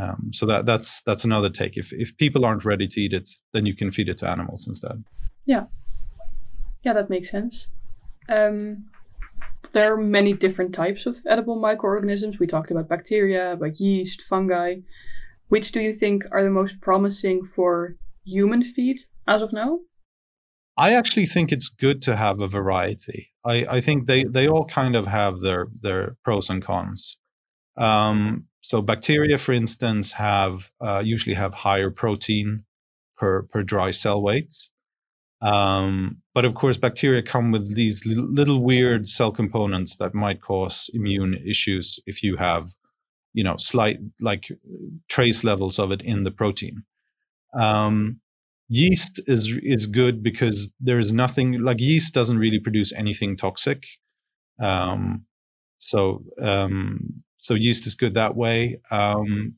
Um, 0.00 0.30
so 0.32 0.44
that 0.46 0.66
that's 0.66 1.02
that's 1.02 1.24
another 1.24 1.50
take. 1.50 1.76
If 1.76 1.92
if 1.92 2.16
people 2.16 2.44
aren't 2.44 2.64
ready 2.64 2.86
to 2.88 3.00
eat 3.00 3.12
it, 3.12 3.28
then 3.52 3.64
you 3.64 3.74
can 3.76 3.90
feed 3.90 4.08
it 4.08 4.18
to 4.18 4.28
animals 4.28 4.66
instead. 4.66 5.04
Yeah, 5.46 5.66
yeah, 6.82 6.92
that 6.92 7.10
makes 7.10 7.30
sense. 7.30 7.68
Um, 8.28 8.86
there 9.72 9.92
are 9.92 9.96
many 9.96 10.32
different 10.32 10.74
types 10.74 11.06
of 11.06 11.18
edible 11.26 11.56
microorganisms. 11.56 12.38
We 12.38 12.46
talked 12.46 12.70
about 12.70 12.88
bacteria, 12.88 13.52
about 13.52 13.80
yeast, 13.80 14.22
fungi. 14.22 14.76
Which 15.48 15.72
do 15.72 15.80
you 15.80 15.92
think 15.92 16.24
are 16.32 16.42
the 16.42 16.50
most 16.50 16.80
promising 16.80 17.44
for 17.44 17.96
human 18.24 18.64
feed 18.64 19.06
as 19.26 19.42
of 19.42 19.52
now? 19.52 19.80
I 20.76 20.94
actually 20.94 21.26
think 21.26 21.52
it's 21.52 21.68
good 21.68 22.02
to 22.02 22.16
have 22.16 22.40
a 22.40 22.48
variety. 22.48 23.32
I, 23.44 23.66
I 23.70 23.80
think 23.80 24.06
they, 24.06 24.24
they 24.24 24.48
all 24.48 24.64
kind 24.64 24.96
of 24.96 25.06
have 25.06 25.40
their 25.40 25.68
their 25.80 26.16
pros 26.24 26.50
and 26.50 26.62
cons. 26.62 27.18
Um, 27.76 28.46
so 28.60 28.82
bacteria, 28.82 29.38
for 29.38 29.52
instance, 29.52 30.12
have 30.12 30.70
uh, 30.80 31.02
usually 31.04 31.34
have 31.34 31.54
higher 31.54 31.90
protein 31.90 32.64
per 33.16 33.42
per 33.42 33.62
dry 33.62 33.90
cell 33.90 34.22
weights. 34.22 34.70
Um, 35.42 36.22
but 36.34 36.44
of 36.44 36.54
course, 36.54 36.78
bacteria 36.78 37.22
come 37.22 37.52
with 37.52 37.74
these 37.74 38.06
little, 38.06 38.32
little, 38.32 38.62
weird 38.62 39.08
cell 39.08 39.30
components 39.30 39.96
that 39.96 40.14
might 40.14 40.40
cause 40.40 40.90
immune 40.94 41.34
issues 41.44 42.00
if 42.06 42.22
you 42.22 42.36
have, 42.36 42.70
you 43.34 43.44
know, 43.44 43.56
slight 43.56 43.98
like 44.20 44.48
trace 45.08 45.44
levels 45.44 45.78
of 45.78 45.92
it 45.92 46.00
in 46.00 46.22
the 46.22 46.30
protein. 46.30 46.84
Um, 47.52 48.20
yeast 48.68 49.20
is 49.26 49.58
is 49.62 49.86
good 49.86 50.22
because 50.22 50.70
there 50.80 50.98
is 50.98 51.12
nothing 51.12 51.60
like 51.60 51.80
yeast 51.80 52.14
doesn't 52.14 52.38
really 52.38 52.58
produce 52.58 52.92
anything 52.92 53.36
toxic 53.36 53.86
um, 54.60 55.24
so 55.78 56.24
um, 56.40 57.22
so 57.38 57.54
yeast 57.54 57.86
is 57.86 57.94
good 57.94 58.14
that 58.14 58.36
way. 58.36 58.80
Um, 58.90 59.56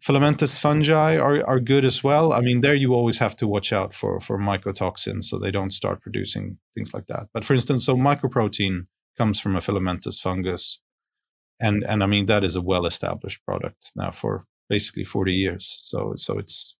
filamentous 0.00 0.58
fungi 0.58 1.16
are, 1.16 1.44
are 1.46 1.60
good 1.60 1.84
as 1.84 2.04
well. 2.04 2.32
I 2.32 2.40
mean 2.40 2.60
there 2.60 2.74
you 2.74 2.94
always 2.94 3.18
have 3.18 3.34
to 3.36 3.48
watch 3.48 3.72
out 3.72 3.92
for 3.92 4.20
for 4.20 4.38
mycotoxins 4.38 5.24
so 5.24 5.38
they 5.38 5.50
don't 5.50 5.72
start 5.72 6.00
producing 6.00 6.58
things 6.74 6.94
like 6.94 7.06
that. 7.08 7.28
But 7.32 7.44
for 7.44 7.54
instance 7.54 7.84
so 7.84 7.96
mycoprotein 7.96 8.86
comes 9.18 9.40
from 9.40 9.56
a 9.56 9.60
filamentous 9.60 10.20
fungus 10.20 10.80
and 11.58 11.82
and 11.88 12.02
i 12.02 12.06
mean 12.06 12.26
that 12.26 12.44
is 12.44 12.54
a 12.54 12.60
well 12.60 12.84
established 12.84 13.42
product 13.46 13.92
now 13.96 14.10
for 14.10 14.44
basically 14.68 15.04
40 15.04 15.32
years. 15.32 15.80
So 15.82 16.12
so 16.16 16.38
it's 16.38 16.76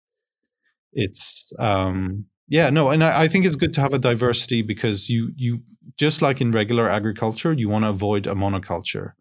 it's 0.97 1.53
um, 1.59 2.25
yeah 2.49 2.71
no 2.71 2.89
and 2.89 3.05
I, 3.05 3.23
I, 3.23 3.29
think 3.29 3.45
it's 3.45 3.55
good 3.55 3.75
to 3.75 3.81
have 3.81 3.95
a 3.95 3.99
diversity 3.99 4.63
because 4.63 5.09
you 5.09 5.31
you 5.37 5.63
just 5.97 6.23
like 6.23 6.41
in 6.41 6.51
regular 6.51 6.89
agriculture 6.89 7.53
you 7.53 7.69
want 7.69 7.85
to 7.85 7.91
avoid 7.91 8.27
a 8.27 8.35
monoculture 8.35 9.13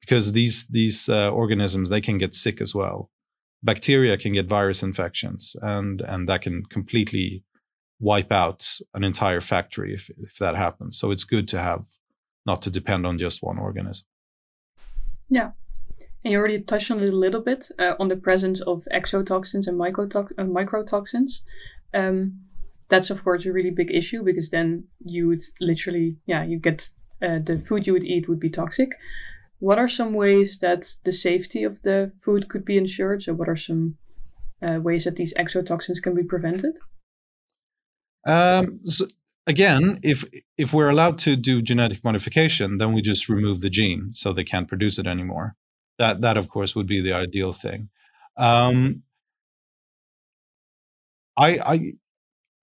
because 0.00 0.32
these 0.32 0.64
these 0.68 1.08
uh, 1.08 1.30
organisms 1.30 1.90
they 1.90 2.00
can 2.00 2.18
get 2.18 2.34
sick 2.34 2.60
as 2.60 2.74
well. 2.74 3.10
Bacteria 3.62 4.16
can 4.16 4.32
get 4.32 4.46
virus 4.46 4.82
infections 4.82 5.54
and 5.62 6.00
and 6.00 6.28
that 6.28 6.42
can 6.42 6.64
completely 6.64 7.44
wipe 8.00 8.32
out 8.32 8.66
an 8.94 9.04
entire 9.04 9.40
factory 9.40 9.94
if 9.94 10.10
if 10.18 10.36
that 10.38 10.56
happens. 10.56 10.98
So 10.98 11.10
it's 11.10 11.24
good 11.24 11.46
to 11.48 11.60
have 11.60 11.84
not 12.46 12.62
to 12.62 12.70
depend 12.70 13.06
on 13.06 13.18
just 13.18 13.42
one 13.42 13.58
organism. 13.58 14.06
Yeah 15.28 15.52
and 16.24 16.32
you 16.32 16.38
already 16.38 16.60
touched 16.60 16.90
on 16.90 17.00
it 17.00 17.08
a 17.08 17.16
little 17.16 17.40
bit 17.40 17.68
uh, 17.78 17.94
on 17.98 18.08
the 18.08 18.16
presence 18.16 18.60
of 18.60 18.86
exotoxins 18.92 19.66
and 19.66 19.78
mycotox- 19.78 20.38
uh, 20.38 20.44
microtoxins. 20.44 21.42
Um, 21.92 22.40
that's 22.88 23.10
of 23.10 23.24
course 23.24 23.46
a 23.46 23.52
really 23.52 23.70
big 23.70 23.90
issue 23.90 24.22
because 24.22 24.50
then 24.50 24.84
you 25.00 25.28
would 25.28 25.42
literally, 25.60 26.16
yeah, 26.26 26.44
you 26.44 26.58
get 26.58 26.90
uh, 27.22 27.38
the 27.42 27.58
food 27.58 27.86
you 27.86 27.92
would 27.92 28.04
eat 28.04 28.28
would 28.28 28.40
be 28.40 28.50
toxic. 28.50 28.90
What 29.58 29.78
are 29.78 29.88
some 29.88 30.12
ways 30.12 30.58
that 30.58 30.96
the 31.04 31.12
safety 31.12 31.62
of 31.64 31.82
the 31.82 32.12
food 32.24 32.48
could 32.48 32.64
be 32.64 32.76
ensured? 32.76 33.22
So, 33.22 33.32
what 33.32 33.48
are 33.48 33.56
some 33.56 33.96
uh, 34.60 34.80
ways 34.80 35.04
that 35.04 35.16
these 35.16 35.32
exotoxins 35.34 36.02
can 36.02 36.14
be 36.14 36.24
prevented? 36.24 36.78
Um, 38.26 38.80
so 38.84 39.06
again, 39.46 39.98
if 40.02 40.24
if 40.56 40.72
we're 40.72 40.90
allowed 40.90 41.18
to 41.18 41.36
do 41.36 41.62
genetic 41.62 42.04
modification, 42.04 42.78
then 42.78 42.92
we 42.92 43.02
just 43.02 43.28
remove 43.28 43.60
the 43.60 43.70
gene 43.70 44.10
so 44.12 44.32
they 44.32 44.44
can't 44.44 44.68
produce 44.68 44.98
it 44.98 45.06
anymore. 45.06 45.56
That 45.98 46.22
that 46.22 46.36
of 46.36 46.48
course 46.48 46.74
would 46.74 46.86
be 46.86 47.00
the 47.00 47.12
ideal 47.12 47.52
thing. 47.52 47.90
Um, 48.36 49.02
I, 51.36 51.58
I 51.64 51.92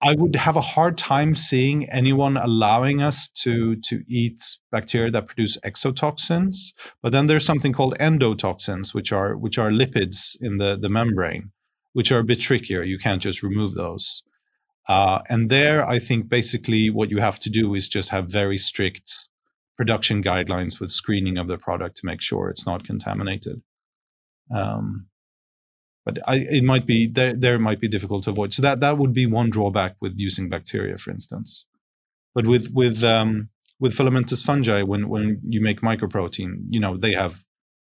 I 0.01 0.15
would 0.15 0.35
have 0.37 0.55
a 0.55 0.61
hard 0.61 0.97
time 0.97 1.35
seeing 1.35 1.89
anyone 1.89 2.37
allowing 2.37 3.01
us 3.01 3.27
to 3.43 3.75
to 3.77 4.03
eat 4.07 4.57
bacteria 4.71 5.11
that 5.11 5.27
produce 5.27 5.57
exotoxins. 5.57 6.73
But 7.01 7.11
then 7.11 7.27
there's 7.27 7.45
something 7.45 7.73
called 7.73 7.97
endotoxins, 7.99 8.93
which 8.93 9.11
are 9.11 9.35
which 9.35 9.57
are 9.57 9.71
lipids 9.71 10.37
in 10.39 10.57
the 10.57 10.77
the 10.77 10.89
membrane, 10.89 11.51
which 11.93 12.11
are 12.11 12.19
a 12.19 12.23
bit 12.23 12.39
trickier. 12.39 12.83
You 12.83 12.97
can't 12.97 13.21
just 13.21 13.43
remove 13.43 13.75
those. 13.75 14.23
Uh, 14.87 15.21
and 15.29 15.49
there, 15.51 15.87
I 15.87 15.99
think 15.99 16.29
basically 16.29 16.89
what 16.89 17.11
you 17.11 17.19
have 17.19 17.37
to 17.39 17.49
do 17.49 17.75
is 17.75 17.87
just 17.87 18.09
have 18.09 18.27
very 18.27 18.57
strict 18.57 19.29
production 19.79 20.21
guidelines 20.21 20.81
with 20.81 20.91
screening 20.91 21.37
of 21.37 21.47
the 21.47 21.57
product 21.57 21.95
to 21.95 22.05
make 22.05 22.19
sure 22.19 22.49
it's 22.49 22.65
not 22.65 22.83
contaminated. 22.83 23.61
Um, 24.53 25.07
but 26.03 26.17
I, 26.27 26.45
it 26.51 26.65
might 26.65 26.85
be 26.85 27.07
there. 27.07 27.33
There 27.33 27.57
might 27.57 27.79
be 27.79 27.87
difficult 27.87 28.25
to 28.25 28.31
avoid. 28.31 28.51
So 28.51 28.61
that 28.61 28.81
that 28.81 28.97
would 28.97 29.13
be 29.13 29.25
one 29.25 29.49
drawback 29.49 29.95
with 30.01 30.19
using 30.19 30.49
bacteria, 30.49 30.97
for 30.97 31.11
instance. 31.11 31.65
But 32.35 32.45
with 32.45 32.73
with 32.73 33.05
um, 33.05 33.49
with 33.79 33.93
filamentous 33.93 34.41
fungi, 34.43 34.81
when 34.81 35.07
when 35.07 35.39
you 35.47 35.61
make 35.61 35.79
mycoprotein, 35.79 36.65
you 36.69 36.81
know 36.81 36.97
they 36.97 37.13
have 37.13 37.45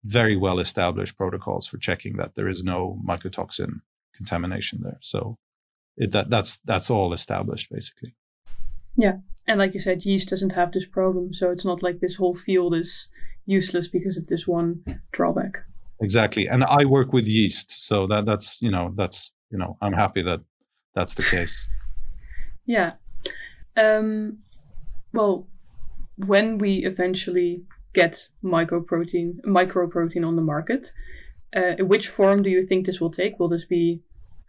very 0.05 0.37
well 0.37 0.61
established 0.61 1.17
protocols 1.17 1.67
for 1.67 1.79
checking 1.79 2.17
that 2.17 2.37
there 2.37 2.49
is 2.49 2.63
no 2.63 3.01
mycotoxin 3.05 3.81
contamination 4.15 4.81
there. 4.85 4.99
So 5.01 5.37
it, 5.97 6.13
that 6.13 6.31
that's 6.31 6.59
that's 6.59 6.91
all 6.91 7.13
established 7.13 7.71
basically. 7.73 8.15
Yeah, 8.95 9.17
and 9.47 9.59
like 9.59 9.75
you 9.75 9.81
said, 9.81 10.05
yeast 10.05 10.29
doesn't 10.29 10.53
have 10.53 10.73
this 10.73 10.87
problem, 10.87 11.35
so 11.35 11.51
it's 11.51 11.65
not 11.65 11.83
like 11.83 12.01
this 12.01 12.17
whole 12.17 12.35
field 12.35 12.75
is 12.75 13.09
useless 13.45 13.89
because 13.89 14.17
of 14.17 14.29
this 14.29 14.47
one 14.47 14.85
drawback. 15.13 15.65
Exactly 16.01 16.49
and 16.49 16.65
i 16.65 16.85
work 16.85 17.13
with 17.13 17.29
yeast 17.29 17.71
so 17.71 18.09
that 18.09 18.27
that's 18.27 18.61
you 18.61 18.73
know 18.73 18.93
that's 18.97 19.31
you 19.53 19.59
know 19.59 19.77
i'm 19.81 19.93
happy 19.93 20.21
that 20.23 20.41
that's 20.95 21.15
the 21.15 21.23
case. 21.23 21.69
Yeah 22.67 22.91
um 23.77 24.39
well 25.13 25.49
when 26.17 26.59
we 26.59 26.85
eventually 26.85 27.65
get 27.93 28.29
mycoprotein 28.43 29.41
microprotein 29.45 30.27
on 30.27 30.37
the 30.37 30.43
market 30.43 30.93
uh, 31.55 31.75
which 31.81 32.09
form 32.09 32.43
do 32.43 32.51
you 32.51 32.67
think 32.67 32.87
this 32.87 33.01
will 33.01 33.11
take? 33.11 33.39
Will 33.39 33.49
this 33.49 33.65
be 33.65 34.01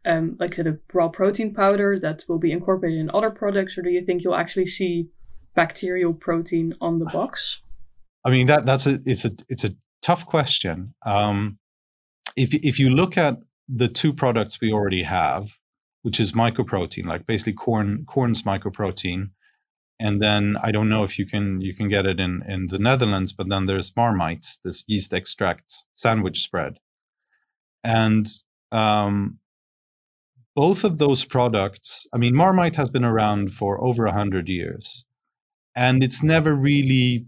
um, 0.05 0.35
like 0.39 0.57
a 0.57 0.77
raw 0.93 1.07
protein 1.07 1.53
powder 1.53 1.99
that 1.99 2.25
will 2.27 2.39
be 2.39 2.51
incorporated 2.51 2.99
in 2.99 3.09
other 3.13 3.29
products 3.29 3.77
or 3.77 3.81
do 3.81 3.89
you 3.89 4.03
think 4.05 4.23
you'll 4.23 4.35
actually 4.35 4.65
see 4.65 5.09
bacterial 5.55 6.13
protein 6.13 6.73
on 6.81 6.99
the 6.99 7.05
box 7.05 7.61
i 8.25 8.31
mean 8.31 8.47
that 8.47 8.65
that's 8.65 8.87
a 8.87 8.99
it's 9.05 9.25
a 9.25 9.31
it's 9.49 9.63
a 9.63 9.75
tough 10.03 10.25
question. 10.25 10.93
Um, 11.03 11.57
if 12.35 12.53
if 12.53 12.77
you 12.77 12.89
look 12.89 13.17
at 13.17 13.39
the 13.67 13.87
two 13.87 14.13
products 14.13 14.59
we 14.61 14.71
already 14.71 15.03
have, 15.03 15.57
which 16.03 16.19
is 16.19 16.33
mycoprotein, 16.33 17.05
like 17.05 17.25
basically 17.25 17.53
Quorn 17.53 18.05
Quorn's 18.05 18.43
mycoprotein, 18.43 19.31
and 19.99 20.21
then 20.21 20.57
I 20.61 20.71
don't 20.71 20.89
know 20.89 21.03
if 21.03 21.17
you 21.17 21.25
can 21.25 21.61
you 21.61 21.73
can 21.73 21.89
get 21.89 22.05
it 22.05 22.19
in 22.19 22.43
in 22.47 22.67
the 22.67 22.79
Netherlands, 22.79 23.33
but 23.33 23.49
then 23.49 23.65
there's 23.65 23.95
Marmite, 23.95 24.59
this 24.63 24.83
yeast 24.87 25.13
extract 25.13 25.85
sandwich 25.93 26.41
spread, 26.41 26.79
and 27.83 28.27
um, 28.71 29.39
both 30.55 30.83
of 30.83 30.97
those 30.97 31.25
products. 31.25 32.07
I 32.13 32.17
mean, 32.17 32.35
Marmite 32.35 32.75
has 32.75 32.89
been 32.89 33.05
around 33.05 33.53
for 33.53 33.83
over 33.83 34.05
a 34.05 34.13
hundred 34.13 34.49
years, 34.49 35.05
and 35.75 36.03
it's 36.03 36.23
never 36.23 36.55
really 36.55 37.25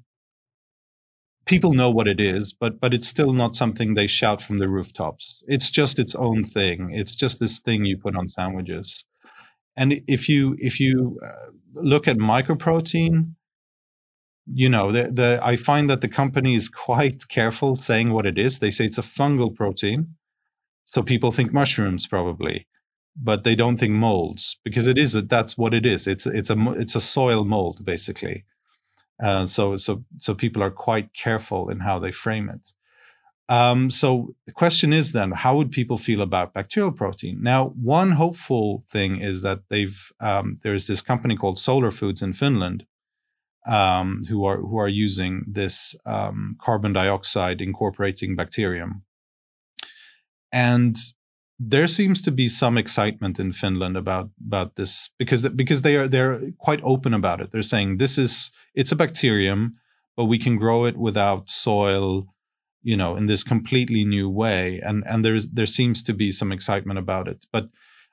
people 1.45 1.73
know 1.73 1.91
what 1.91 2.07
it 2.07 2.19
is, 2.19 2.53
but 2.53 2.79
but 2.79 2.93
it's 2.93 3.07
still 3.07 3.33
not 3.33 3.55
something 3.55 3.93
they 3.93 4.07
shout 4.07 4.41
from 4.41 4.57
the 4.57 4.69
rooftops. 4.69 5.43
It's 5.47 5.71
just 5.71 5.99
its 5.99 6.15
own 6.15 6.43
thing. 6.43 6.91
It's 6.93 7.15
just 7.15 7.39
this 7.39 7.59
thing 7.59 7.85
you 7.85 7.97
put 7.97 8.15
on 8.15 8.27
sandwiches. 8.29 9.03
And 9.77 10.01
if 10.07 10.29
you 10.29 10.55
if 10.59 10.79
you 10.79 11.19
uh, 11.23 11.51
look 11.75 12.07
at 12.07 12.17
mycoprotein 12.17 13.35
you 14.53 14.69
know 14.69 14.91
the, 14.91 15.03
the 15.11 15.39
I 15.41 15.55
find 15.55 15.89
that 15.89 16.01
the 16.01 16.07
company 16.07 16.55
is 16.55 16.69
quite 16.69 17.27
careful 17.29 17.75
saying 17.75 18.11
what 18.11 18.25
it 18.25 18.37
is. 18.37 18.59
They 18.59 18.71
say 18.71 18.85
it's 18.85 18.97
a 18.97 19.01
fungal 19.01 19.53
protein, 19.53 20.15
so 20.83 21.01
people 21.01 21.31
think 21.31 21.53
mushrooms 21.53 22.07
probably, 22.07 22.67
but 23.15 23.43
they 23.43 23.55
don't 23.55 23.77
think 23.77 23.93
molds 23.93 24.57
because 24.63 24.87
it 24.87 24.97
is 24.97 25.13
that's 25.13 25.57
what 25.57 25.73
it 25.73 25.85
is. 25.85 26.07
It's 26.07 26.25
it's 26.25 26.49
a 26.49 26.73
it's 26.73 26.95
a 26.95 27.01
soil 27.01 27.45
mold 27.45 27.83
basically. 27.83 28.45
Uh, 29.21 29.45
so 29.45 29.75
so 29.77 30.03
so 30.17 30.33
people 30.33 30.61
are 30.61 30.71
quite 30.71 31.13
careful 31.13 31.69
in 31.69 31.79
how 31.79 31.99
they 31.99 32.11
frame 32.11 32.49
it. 32.49 32.73
Um, 33.47 33.91
so 33.91 34.33
the 34.47 34.51
question 34.51 34.91
is 34.91 35.11
then, 35.11 35.31
how 35.31 35.55
would 35.55 35.71
people 35.71 35.97
feel 35.97 36.21
about 36.21 36.53
bacterial 36.53 36.91
protein? 36.91 37.43
Now, 37.43 37.67
one 37.67 38.11
hopeful 38.11 38.83
thing 38.89 39.21
is 39.21 39.43
that 39.43 39.61
they've 39.69 40.11
um, 40.19 40.57
there's 40.63 40.87
this 40.87 41.01
company 41.01 41.35
called 41.37 41.59
Solar 41.59 41.91
Foods 41.91 42.21
in 42.21 42.33
Finland 42.33 42.85
um, 43.67 44.21
who 44.29 44.45
are 44.45 44.57
who 44.57 44.77
are 44.77 44.87
using 44.87 45.43
this 45.47 45.95
um, 46.05 46.57
carbon 46.59 46.93
dioxide 46.93 47.61
incorporating 47.61 48.35
bacterium, 48.35 49.03
and 50.51 50.97
there 51.59 51.87
seems 51.87 52.21
to 52.21 52.31
be 52.31 52.49
some 52.49 52.77
excitement 52.77 53.39
in 53.39 53.51
Finland 53.51 53.95
about 53.95 54.29
about 54.45 54.75
this 54.75 55.09
because 55.17 55.47
because 55.49 55.81
they 55.83 55.95
are 55.95 56.07
they're 56.07 56.51
quite 56.57 56.81
open 56.83 57.13
about 57.13 57.41
it. 57.41 57.51
They're 57.51 57.61
saying 57.61 57.97
this 57.97 58.17
is 58.17 58.51
it's 58.73 58.91
a 58.91 58.95
bacterium, 58.95 59.75
but 60.17 60.25
we 60.25 60.37
can 60.37 60.57
grow 60.57 60.85
it 60.85 60.97
without 60.97 61.49
soil, 61.49 62.27
you 62.83 62.97
know, 62.97 63.15
in 63.15 63.27
this 63.27 63.43
completely 63.43 64.03
new 64.03 64.29
way. 64.29 64.81
And 64.81 65.03
and 65.07 65.23
there's 65.23 65.47
there 65.49 65.65
seems 65.65 66.03
to 66.03 66.13
be 66.13 66.31
some 66.31 66.51
excitement 66.51 66.99
about 66.99 67.27
it. 67.27 67.45
But 67.53 67.69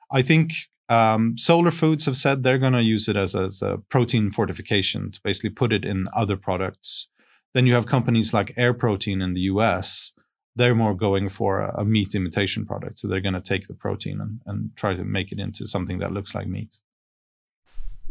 I 0.09 0.21
think 0.21 0.53
um, 0.87 1.37
Solar 1.37 1.71
Foods 1.71 2.05
have 2.05 2.17
said 2.17 2.43
they're 2.43 2.57
going 2.57 2.73
to 2.73 2.81
use 2.83 3.09
it 3.09 3.17
as 3.17 3.35
as 3.35 3.61
a 3.61 3.77
protein 3.89 4.31
fortification 4.31 5.11
to 5.11 5.19
basically 5.21 5.49
put 5.49 5.73
it 5.73 5.83
in 5.83 6.07
other 6.15 6.37
products. 6.37 7.09
Then 7.53 7.67
you 7.67 7.73
have 7.73 7.85
companies 7.85 8.33
like 8.33 8.57
Air 8.57 8.73
Protein 8.73 9.21
in 9.21 9.33
the 9.33 9.41
US 9.41 10.13
they're 10.55 10.75
more 10.75 10.95
going 10.95 11.29
for 11.29 11.61
a, 11.61 11.81
a 11.81 11.85
meat 11.85 12.15
imitation 12.15 12.65
product. 12.65 12.99
So 12.99 13.07
they're 13.07 13.21
going 13.21 13.33
to 13.33 13.41
take 13.41 13.67
the 13.67 13.73
protein 13.73 14.21
and, 14.21 14.39
and 14.45 14.71
try 14.75 14.93
to 14.93 15.03
make 15.03 15.31
it 15.31 15.39
into 15.39 15.67
something 15.67 15.99
that 15.99 16.11
looks 16.11 16.35
like 16.35 16.47
meat. 16.47 16.81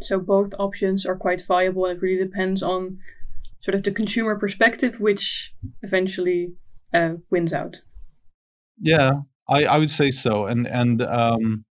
So 0.01 0.19
both 0.19 0.53
options 0.59 1.05
are 1.05 1.15
quite 1.15 1.41
viable, 1.41 1.85
and 1.85 1.97
it 1.97 2.01
really 2.01 2.23
depends 2.23 2.63
on 2.63 2.99
sort 3.61 3.75
of 3.75 3.83
the 3.83 3.91
consumer 3.91 4.35
perspective, 4.35 4.99
which 4.99 5.53
eventually 5.81 6.53
uh, 6.93 7.13
wins 7.29 7.53
out. 7.53 7.81
Yeah, 8.79 9.11
I, 9.47 9.65
I 9.65 9.77
would 9.77 9.91
say 9.91 10.11
so, 10.11 10.45
and 10.45 10.67
and 10.67 11.01
um, 11.03 11.65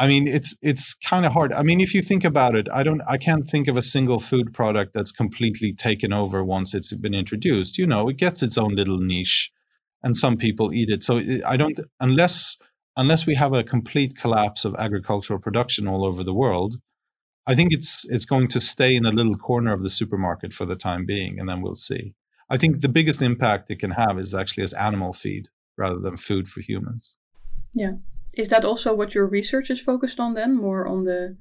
I 0.00 0.06
mean, 0.06 0.28
it's 0.28 0.56
it's 0.62 0.94
kind 0.94 1.26
of 1.26 1.32
hard. 1.32 1.52
I 1.52 1.62
mean, 1.62 1.80
if 1.80 1.92
you 1.92 2.02
think 2.02 2.24
about 2.24 2.54
it, 2.54 2.68
I 2.72 2.84
don't, 2.84 3.02
I 3.08 3.18
can't 3.18 3.48
think 3.48 3.66
of 3.66 3.76
a 3.76 3.82
single 3.82 4.20
food 4.20 4.54
product 4.54 4.94
that's 4.94 5.10
completely 5.10 5.72
taken 5.72 6.12
over 6.12 6.44
once 6.44 6.72
it's 6.72 6.92
been 6.92 7.14
introduced. 7.14 7.78
You 7.78 7.86
know, 7.86 8.08
it 8.08 8.16
gets 8.16 8.42
its 8.42 8.56
own 8.56 8.76
little 8.76 8.98
niche, 8.98 9.50
and 10.04 10.16
some 10.16 10.36
people 10.36 10.72
eat 10.72 10.88
it. 10.88 11.02
So 11.02 11.18
eh, 11.18 11.40
I 11.44 11.56
don't, 11.56 11.80
unless 11.98 12.58
unless 12.96 13.26
we 13.26 13.34
have 13.34 13.52
a 13.52 13.64
complete 13.64 14.16
collapse 14.16 14.64
of 14.64 14.74
agricultural 14.78 15.40
production 15.40 15.88
all 15.88 16.04
over 16.04 16.22
the 16.22 16.34
world, 16.34 16.76
I 17.48 17.56
think 17.56 17.72
it's 17.72 18.06
it's 18.08 18.24
going 18.24 18.46
to 18.48 18.60
stay 18.60 18.94
in 18.94 19.04
a 19.04 19.10
little 19.10 19.36
corner 19.36 19.72
of 19.72 19.82
the 19.82 19.90
supermarket 19.90 20.52
for 20.52 20.64
the 20.64 20.76
time 20.76 21.06
being, 21.06 21.40
and 21.40 21.48
then 21.48 21.60
we'll 21.60 21.74
see. 21.74 22.14
I 22.48 22.56
think 22.56 22.82
the 22.82 22.88
biggest 22.88 23.20
impact 23.20 23.68
it 23.70 23.80
can 23.80 23.90
have 23.90 24.16
is 24.18 24.32
actually 24.32 24.62
as 24.62 24.72
animal 24.74 25.12
feed 25.12 25.48
rather 25.76 25.98
than 25.98 26.16
food 26.16 26.46
for 26.48 26.60
humans. 26.60 27.16
Yeah 27.74 27.94
is 28.36 28.48
that 28.48 28.64
also 28.64 28.94
what 28.94 29.14
your 29.14 29.26
research 29.26 29.70
is 29.70 29.80
focused 29.80 30.20
on 30.20 30.34
then 30.34 30.54
more 30.56 30.86
on 30.86 31.04
the 31.04 31.36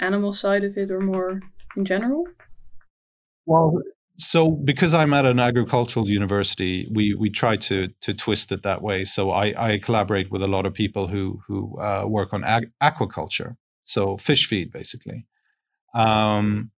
animal 0.00 0.32
side 0.32 0.64
of 0.64 0.76
it 0.76 0.90
or 0.90 1.00
more 1.00 1.40
in 1.76 1.84
general 1.84 2.24
well 3.46 3.80
so 4.16 4.50
because 4.50 4.94
i'm 4.94 5.12
at 5.12 5.24
an 5.26 5.38
agricultural 5.38 6.08
university 6.08 6.88
we 6.92 7.14
we 7.14 7.30
try 7.30 7.56
to 7.56 7.88
to 8.00 8.14
twist 8.14 8.52
it 8.52 8.62
that 8.62 8.82
way 8.82 9.04
so 9.04 9.30
i 9.30 9.54
i 9.70 9.78
collaborate 9.78 10.30
with 10.30 10.42
a 10.42 10.48
lot 10.48 10.66
of 10.66 10.72
people 10.72 11.08
who 11.08 11.40
who 11.46 11.76
uh, 11.78 12.04
work 12.06 12.32
on 12.32 12.44
ag- 12.44 12.70
aquaculture 12.82 13.56
so 13.84 14.16
fish 14.16 14.46
feed 14.46 14.70
basically 14.72 15.26
um 15.94 16.70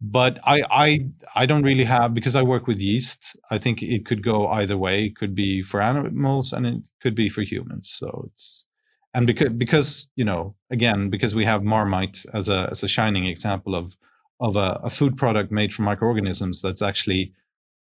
but 0.00 0.38
I, 0.44 0.62
I 0.70 0.98
I 1.34 1.46
don't 1.46 1.62
really 1.62 1.84
have 1.84 2.12
because 2.12 2.36
I 2.36 2.42
work 2.42 2.66
with 2.66 2.78
yeast. 2.78 3.36
I 3.50 3.58
think 3.58 3.82
it 3.82 4.04
could 4.04 4.22
go 4.22 4.48
either 4.48 4.76
way. 4.76 5.06
It 5.06 5.16
could 5.16 5.34
be 5.34 5.62
for 5.62 5.80
animals 5.80 6.52
and 6.52 6.66
it 6.66 6.82
could 7.00 7.14
be 7.14 7.30
for 7.30 7.40
humans. 7.40 7.88
So 7.88 8.28
it's 8.30 8.66
and 9.14 9.26
because 9.26 9.48
because 9.50 10.08
you 10.16 10.24
know 10.24 10.54
again 10.70 11.08
because 11.08 11.34
we 11.34 11.44
have 11.44 11.62
Marmite 11.62 12.24
as 12.34 12.48
a 12.48 12.68
as 12.70 12.82
a 12.82 12.88
shining 12.88 13.26
example 13.26 13.74
of 13.74 13.96
of 14.40 14.56
a, 14.56 14.80
a, 14.82 14.90
food 14.90 15.16
product 15.16 15.52
made 15.52 15.72
from 15.72 15.84
microorganisms 15.84 16.60
that's 16.60 16.82
actually 16.82 17.32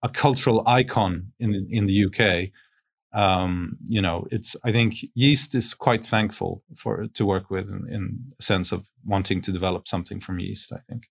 a 0.04 0.10
cultural 0.10 0.64
icon 0.68 1.32
in 1.40 1.68
in 1.70 1.86
the 1.86 2.06
UK. 2.06 2.50
Um, 3.14 3.78
you 3.86 4.02
know, 4.02 4.28
it's 4.32 4.56
I 4.64 4.72
think 4.72 4.96
yeast 5.16 5.56
is 5.56 5.74
quite 5.74 6.06
thankful 6.06 6.64
for 6.76 7.08
to 7.08 7.26
work 7.26 7.50
with 7.50 7.70
in, 7.70 7.88
in 7.90 8.34
sense 8.40 8.72
of 8.72 8.90
wanting 9.06 9.42
to 9.42 9.52
develop 9.52 9.88
something 9.88 10.20
from 10.20 10.40
yeast. 10.40 10.72
I 10.74 10.80
think. 10.90 11.08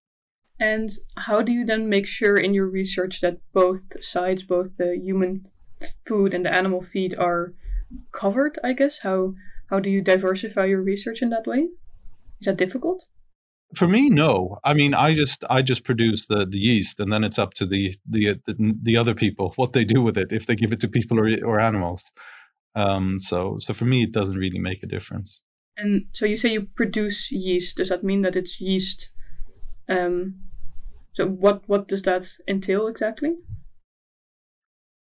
And 0.59 0.90
how 1.16 1.40
do 1.40 1.52
you 1.52 1.64
then 1.64 1.88
make 1.88 2.06
sure 2.06 2.37
in 2.37 2.52
your 2.52 2.66
research 2.66 3.22
that 3.22 3.38
both 3.54 3.80
sides, 4.04 4.42
both 4.42 4.76
the 4.76 4.94
human 4.94 5.44
food 6.06 6.35
and 6.35 6.44
the 6.44 6.54
animal 6.54 6.83
feed, 6.83 7.14
are 7.18 7.54
covered? 8.12 8.59
I 8.62 8.74
guess 8.74 9.00
how 9.00 9.35
how 9.70 9.80
do 9.80 9.88
you 9.88 10.02
diversify 10.02 10.66
your 10.66 10.83
research 10.83 11.22
in 11.22 11.30
that 11.30 11.46
way? 11.46 11.68
Is 12.40 12.46
that 12.46 12.56
difficult? 12.56 13.06
For 13.74 13.87
me, 13.87 14.11
no. 14.11 14.59
I 14.64 14.74
mean, 14.74 14.94
I 14.94 15.14
just 15.14 15.44
I 15.48 15.62
just 15.62 15.85
produce 15.85 16.26
the, 16.26 16.44
the 16.44 16.59
yeast, 16.59 16.98
and 16.98 17.12
then 17.12 17.22
it's 17.22 17.38
up 17.38 17.54
to 17.54 17.66
the, 17.66 17.94
the 18.04 18.40
the 18.46 18.74
the 18.83 18.96
other 18.96 19.14
people 19.14 19.52
what 19.56 19.72
they 19.72 19.85
do 19.85 20.02
with 20.02 20.18
it 20.18 20.33
if 20.33 20.46
they 20.46 20.56
give 20.56 20.72
it 20.72 20.80
to 20.80 20.88
people 20.88 21.20
or 21.20 21.28
or 21.44 21.61
animals. 21.61 22.11
Um, 22.74 23.20
so 23.20 23.59
so 23.61 23.72
for 23.72 23.85
me, 23.85 24.02
it 24.02 24.12
doesn't 24.12 24.37
really 24.37 24.59
make 24.59 24.83
a 24.83 24.88
difference. 24.88 25.42
And 25.76 26.06
so 26.12 26.26
you 26.26 26.37
say 26.37 26.52
you 26.52 26.62
produce 26.62 27.30
yeast. 27.30 27.76
Does 27.76 27.90
that 27.90 28.02
mean 28.02 28.22
that 28.22 28.37
it's 28.37 28.61
yeast? 28.61 29.12
Um, 29.88 30.40
so 31.12 31.28
what 31.28 31.62
what 31.68 31.87
does 31.87 32.02
that 32.02 32.26
entail 32.48 32.88
exactly? 32.88 33.37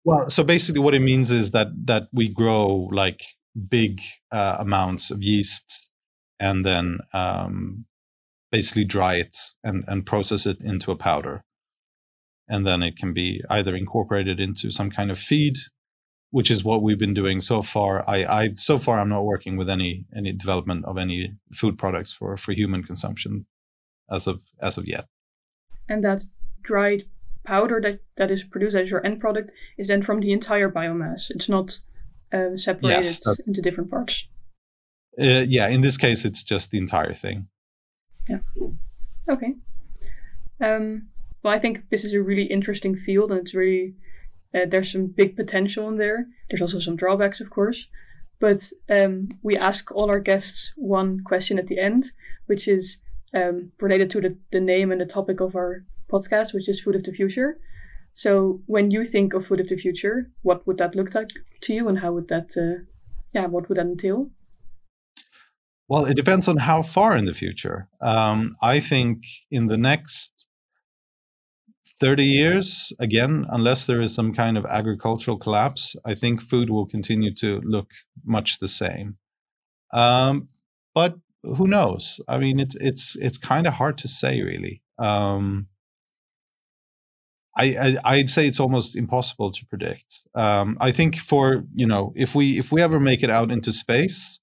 Well, 0.04 0.30
so 0.30 0.43
basically, 0.43 0.82
what 0.82 0.93
it 0.93 1.02
means 1.02 1.32
is 1.32 1.50
that 1.52 1.69
that 1.86 2.10
we 2.13 2.30
grow 2.30 2.89
like 2.91 3.21
big 3.67 4.01
uh, 4.31 4.57
amounts 4.59 5.11
of 5.11 5.21
yeast, 5.21 5.89
and 6.39 6.65
then 6.65 6.99
um, 7.13 7.85
basically 8.51 8.85
dry 8.85 9.15
it 9.15 9.37
and 9.63 9.83
and 9.87 10.05
process 10.05 10.45
it 10.45 10.59
into 10.61 10.91
a 10.91 10.95
powder, 10.95 11.43
and 12.47 12.65
then 12.65 12.83
it 12.83 12.97
can 12.97 13.13
be 13.13 13.41
either 13.49 13.75
incorporated 13.75 14.39
into 14.39 14.71
some 14.71 14.89
kind 14.89 15.11
of 15.11 15.19
feed, 15.19 15.57
which 16.29 16.51
is 16.51 16.63
what 16.63 16.81
we've 16.81 16.99
been 16.99 17.13
doing 17.13 17.41
so 17.41 17.61
far. 17.61 18.03
I, 18.07 18.23
I 18.25 18.51
so 18.53 18.77
far 18.77 18.99
I'm 18.99 19.09
not 19.09 19.25
working 19.25 19.57
with 19.57 19.69
any 19.69 20.05
any 20.15 20.31
development 20.31 20.85
of 20.85 20.97
any 20.97 21.33
food 21.53 21.77
products 21.77 22.11
for 22.11 22.37
for 22.37 22.53
human 22.53 22.83
consumption 22.83 23.45
as 24.09 24.27
of 24.27 24.43
as 24.61 24.77
of 24.77 24.87
yet. 24.87 25.05
And 25.89 26.03
that 26.03 26.23
dried 26.63 27.03
powder 27.43 27.81
that, 27.81 27.99
that 28.17 28.31
is 28.31 28.43
produced 28.43 28.75
as 28.75 28.91
your 28.91 29.05
end 29.05 29.19
product 29.19 29.49
is 29.77 29.87
then 29.87 30.01
from 30.01 30.19
the 30.19 30.31
entire 30.31 30.69
biomass. 30.69 31.29
It's 31.29 31.49
not 31.49 31.79
uh, 32.34 32.56
separated 32.56 32.98
yes, 32.98 33.22
into 33.48 33.62
different 33.62 33.89
parts. 33.89 34.28
Uh, 35.20 35.44
yeah, 35.48 35.67
in 35.67 35.82
this 35.82 35.98
case, 35.98 36.26
it's 36.26 36.44
just 36.44 36.72
the 36.72 36.78
entire 36.78 37.13
thing. 37.13 37.48
Yeah. 38.30 38.39
Okay. 39.30 39.56
Um, 40.60 41.08
well, 41.44 41.54
I 41.54 41.60
think 41.60 41.89
this 41.89 42.04
is 42.04 42.13
a 42.13 42.22
really 42.22 42.44
interesting 42.44 42.96
field, 42.96 43.32
and 43.32 43.39
it's 43.39 43.54
really 43.54 43.96
uh, 44.54 44.65
there's 44.67 44.91
some 44.91 45.08
big 45.08 45.36
potential 45.36 45.88
in 45.89 45.98
there. 45.98 46.28
There's 46.50 46.62
also 46.62 46.80
some 46.80 46.96
drawbacks, 46.96 47.41
of 47.41 47.50
course. 47.50 47.88
But 48.39 48.70
um, 48.89 49.30
we 49.44 49.56
ask 49.56 49.91
all 49.91 50.10
our 50.10 50.20
guests 50.20 50.74
one 50.76 51.24
question 51.24 51.60
at 51.60 51.67
the 51.67 51.80
end, 51.80 52.06
which 52.48 52.67
is 52.67 52.98
um, 53.34 53.72
related 53.80 54.10
to 54.12 54.22
the, 54.22 54.38
the 54.52 54.60
name 54.60 54.91
and 54.91 55.00
the 55.00 55.06
topic 55.06 55.39
of 55.39 55.56
our 55.56 55.86
podcast, 56.12 56.54
which 56.54 56.67
is 56.67 56.82
Food 56.82 56.96
of 56.96 57.04
the 57.04 57.13
Future. 57.13 57.60
So, 58.13 58.62
when 58.65 58.91
you 58.91 59.06
think 59.06 59.34
of 59.34 59.45
Food 59.45 59.62
of 59.62 59.69
the 59.69 59.78
Future, 59.78 60.32
what 60.41 60.67
would 60.67 60.78
that 60.78 60.95
look 60.95 61.15
like 61.15 61.30
to 61.62 61.74
you, 61.74 61.88
and 61.88 62.00
how 62.00 62.12
would 62.13 62.28
that, 62.28 62.52
uh, 62.58 62.84
yeah, 63.34 63.47
what 63.47 63.69
would 63.69 63.78
that 63.78 63.86
entail? 63.86 64.32
Well, 65.88 66.06
it 66.06 66.15
depends 66.15 66.47
on 66.47 66.58
how 66.58 66.82
far 66.82 67.17
in 67.17 67.26
the 67.26 67.34
future. 67.34 67.89
Um, 68.02 68.56
I 68.62 68.80
think 68.80 69.24
in 69.50 69.67
the 69.67 69.78
next 69.78 70.47
30 72.00 72.24
years, 72.24 72.93
again, 73.00 73.45
unless 73.50 73.86
there 73.86 74.02
is 74.02 74.15
some 74.15 74.34
kind 74.34 74.58
of 74.58 74.65
agricultural 74.65 75.38
collapse, 75.38 75.95
I 76.06 76.15
think 76.15 76.41
food 76.41 76.69
will 76.69 76.86
continue 76.86 77.34
to 77.36 77.62
look 77.63 77.91
much 78.24 78.60
the 78.60 78.67
same. 78.67 79.17
Um, 79.93 80.47
but 80.95 81.15
who 81.43 81.67
knows? 81.67 82.21
I 82.28 82.38
mean, 82.38 82.60
it's 82.60 82.76
it's 82.80 83.15
it's 83.17 83.38
kind 83.38 83.67
of 83.67 83.74
hard 83.74 83.97
to 84.00 84.08
say, 84.08 84.41
really. 84.41 84.82
Um, 84.97 85.67
I, 87.57 87.97
I 88.05 88.17
would 88.17 88.29
say 88.29 88.47
it's 88.47 88.59
almost 88.59 88.95
impossible 88.95 89.51
to 89.51 89.65
predict. 89.65 90.27
Um, 90.35 90.77
I 90.79 90.91
think 90.91 91.17
for 91.17 91.65
you 91.73 91.85
know 91.85 92.13
if 92.15 92.33
we 92.33 92.57
if 92.57 92.71
we 92.71 92.81
ever 92.81 92.99
make 92.99 93.23
it 93.23 93.29
out 93.29 93.51
into 93.51 93.71
space, 93.71 94.39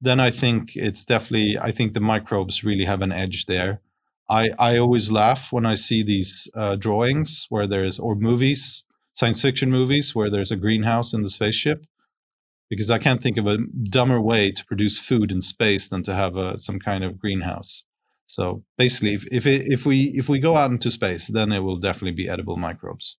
then 0.00 0.20
I 0.20 0.30
think 0.30 0.74
it's 0.74 1.04
definitely 1.04 1.58
I 1.58 1.70
think 1.70 1.92
the 1.92 2.00
microbes 2.00 2.64
really 2.64 2.84
have 2.84 3.02
an 3.02 3.12
edge 3.12 3.46
there. 3.46 3.80
I 4.28 4.50
I 4.58 4.76
always 4.78 5.10
laugh 5.10 5.52
when 5.52 5.66
I 5.66 5.74
see 5.74 6.02
these 6.02 6.48
uh, 6.54 6.76
drawings 6.76 7.46
where 7.48 7.66
there's 7.66 7.98
or 7.98 8.14
movies, 8.14 8.84
science 9.12 9.40
fiction 9.40 9.70
movies 9.70 10.14
where 10.14 10.30
there's 10.30 10.50
a 10.50 10.56
greenhouse 10.56 11.12
in 11.12 11.22
the 11.22 11.30
spaceship, 11.30 11.86
because 12.68 12.90
I 12.90 12.98
can't 12.98 13.22
think 13.22 13.36
of 13.36 13.46
a 13.46 13.58
dumber 13.90 14.20
way 14.20 14.50
to 14.52 14.64
produce 14.64 14.98
food 14.98 15.30
in 15.32 15.40
space 15.42 15.88
than 15.88 16.02
to 16.04 16.14
have 16.14 16.36
a, 16.36 16.58
some 16.58 16.78
kind 16.78 17.04
of 17.04 17.18
greenhouse. 17.18 17.84
So 18.28 18.62
basically, 18.76 19.14
if 19.14 19.26
if, 19.32 19.46
it, 19.46 19.72
if 19.72 19.86
we 19.86 20.12
if 20.14 20.28
we 20.28 20.38
go 20.38 20.56
out 20.56 20.70
into 20.70 20.90
space, 20.90 21.28
then 21.28 21.50
it 21.50 21.60
will 21.60 21.78
definitely 21.78 22.12
be 22.12 22.28
edible 22.28 22.56
microbes. 22.56 23.16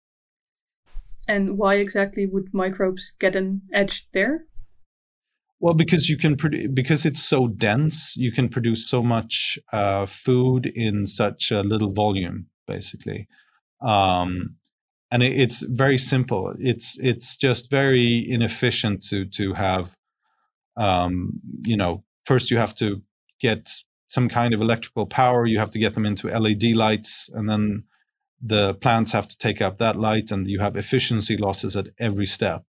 And 1.28 1.58
why 1.58 1.76
exactly 1.76 2.26
would 2.28 2.54
microbes 2.54 3.13
get 3.19 3.36
an 3.36 3.62
edge 3.74 4.08
there? 4.13 4.45
Well, 5.60 5.74
because 5.74 6.10
you 6.10 6.17
can 6.17 6.38
produce 6.38 6.67
because 6.74 7.06
it's 7.06 7.24
so 7.24 7.48
dense, 7.48 8.15
you 8.17 8.32
can 8.32 8.50
produce 8.50 8.88
so 8.88 9.02
much 9.02 9.58
uh, 9.74 10.06
food 10.06 10.67
in 10.76 11.08
such 11.08 11.52
a 11.52 11.62
little 11.62 11.91
volume, 11.91 12.45
basically. 12.67 13.28
Um, 13.82 14.58
and 15.12 15.24
it, 15.24 15.38
it's 15.38 15.63
very 15.63 15.98
simple. 15.98 16.54
It's 16.60 16.98
it's 17.00 17.36
just 17.36 17.72
very 17.72 18.24
inefficient 18.30 19.02
to 19.10 19.26
to 19.26 19.54
have, 19.54 19.95
um, 20.78 21.41
you 21.65 21.78
know, 21.78 22.04
first 22.26 22.52
you 22.52 22.58
have 22.58 22.76
to 22.76 23.02
get 23.41 23.69
some 24.10 24.28
kind 24.28 24.54
of 24.54 24.60
electrical 24.60 25.06
power. 25.06 25.45
You 25.45 25.60
have 25.60 25.72
to 25.72 25.80
get 25.80 25.93
them 25.93 26.06
into 26.06 26.28
LED 26.28 26.76
lights, 26.76 27.30
and 27.32 27.50
then 27.50 27.84
the 28.41 28.74
plants 28.76 29.12
have 29.13 29.28
to 29.28 29.38
take 29.38 29.62
up 29.62 29.78
that 29.78 29.95
light, 29.95 30.32
and 30.32 30.50
you 30.50 30.60
have 30.60 30.76
efficiency 30.76 31.38
losses 31.38 31.78
at 31.78 31.88
every 32.00 32.26
step. 32.26 32.65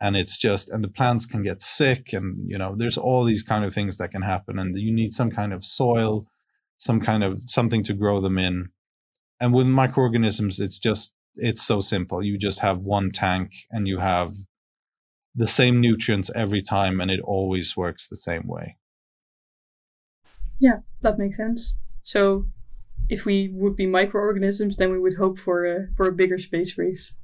And 0.00 0.16
it's 0.16 0.38
just, 0.38 0.70
and 0.70 0.84
the 0.84 0.88
plants 0.88 1.26
can 1.26 1.42
get 1.42 1.62
sick, 1.62 2.12
and 2.12 2.48
you 2.48 2.58
know, 2.58 2.74
there's 2.76 2.98
all 2.98 3.24
these 3.24 3.42
kind 3.42 3.64
of 3.64 3.74
things 3.74 3.96
that 3.96 4.10
can 4.10 4.22
happen, 4.22 4.58
and 4.58 4.78
you 4.78 4.92
need 4.92 5.12
some 5.12 5.30
kind 5.30 5.52
of 5.52 5.64
soil, 5.64 6.26
some 6.76 7.00
kind 7.00 7.24
of 7.24 7.42
something 7.46 7.82
to 7.84 7.94
grow 7.94 8.20
them 8.20 8.38
in. 8.38 8.68
And 9.40 9.54
with 9.54 9.66
microorganisms, 9.66 10.60
it's 10.60 10.78
just, 10.78 11.14
it's 11.36 11.62
so 11.62 11.80
simple. 11.80 12.22
You 12.22 12.36
just 12.36 12.60
have 12.60 12.80
one 12.80 13.10
tank, 13.10 13.52
and 13.70 13.88
you 13.88 13.98
have 13.98 14.34
the 15.34 15.46
same 15.46 15.80
nutrients 15.80 16.30
every 16.34 16.60
time, 16.60 17.00
and 17.00 17.10
it 17.10 17.20
always 17.20 17.76
works 17.76 18.06
the 18.06 18.16
same 18.16 18.46
way. 18.46 18.76
Yeah, 20.60 20.78
that 21.02 21.18
makes 21.18 21.36
sense. 21.36 21.76
So, 22.02 22.46
if 23.08 23.24
we 23.24 23.50
would 23.52 23.76
be 23.76 23.86
microorganisms, 23.86 24.76
then 24.76 24.92
we 24.92 24.98
would 24.98 25.14
hope 25.14 25.38
for 25.38 25.64
a 25.64 25.88
for 25.96 26.06
a 26.06 26.12
bigger 26.12 26.38
space 26.38 26.76
race. 26.76 27.14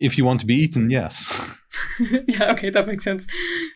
If 0.00 0.16
you 0.16 0.24
want 0.24 0.40
to 0.40 0.46
be 0.46 0.54
eaten, 0.54 0.90
yes. 0.90 1.56
yeah, 2.28 2.52
okay, 2.52 2.70
that 2.70 2.86
makes 2.86 3.04
sense. 3.04 3.26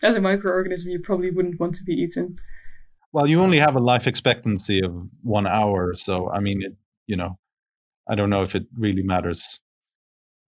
As 0.02 0.16
a 0.16 0.20
microorganism, 0.20 0.86
you 0.86 1.00
probably 1.00 1.30
wouldn't 1.30 1.60
want 1.60 1.74
to 1.76 1.84
be 1.84 1.94
eaten. 1.94 2.36
Well, 3.12 3.28
you 3.28 3.40
only 3.40 3.58
have 3.58 3.76
a 3.76 3.80
life 3.80 4.06
expectancy 4.06 4.82
of 4.82 5.08
one 5.22 5.46
hour, 5.46 5.94
so 5.94 6.30
I 6.30 6.40
mean, 6.40 6.62
it, 6.62 6.72
you 7.06 7.16
know, 7.16 7.38
I 8.08 8.14
don't 8.14 8.30
know 8.30 8.42
if 8.42 8.54
it 8.54 8.66
really 8.76 9.02
matters. 9.02 9.60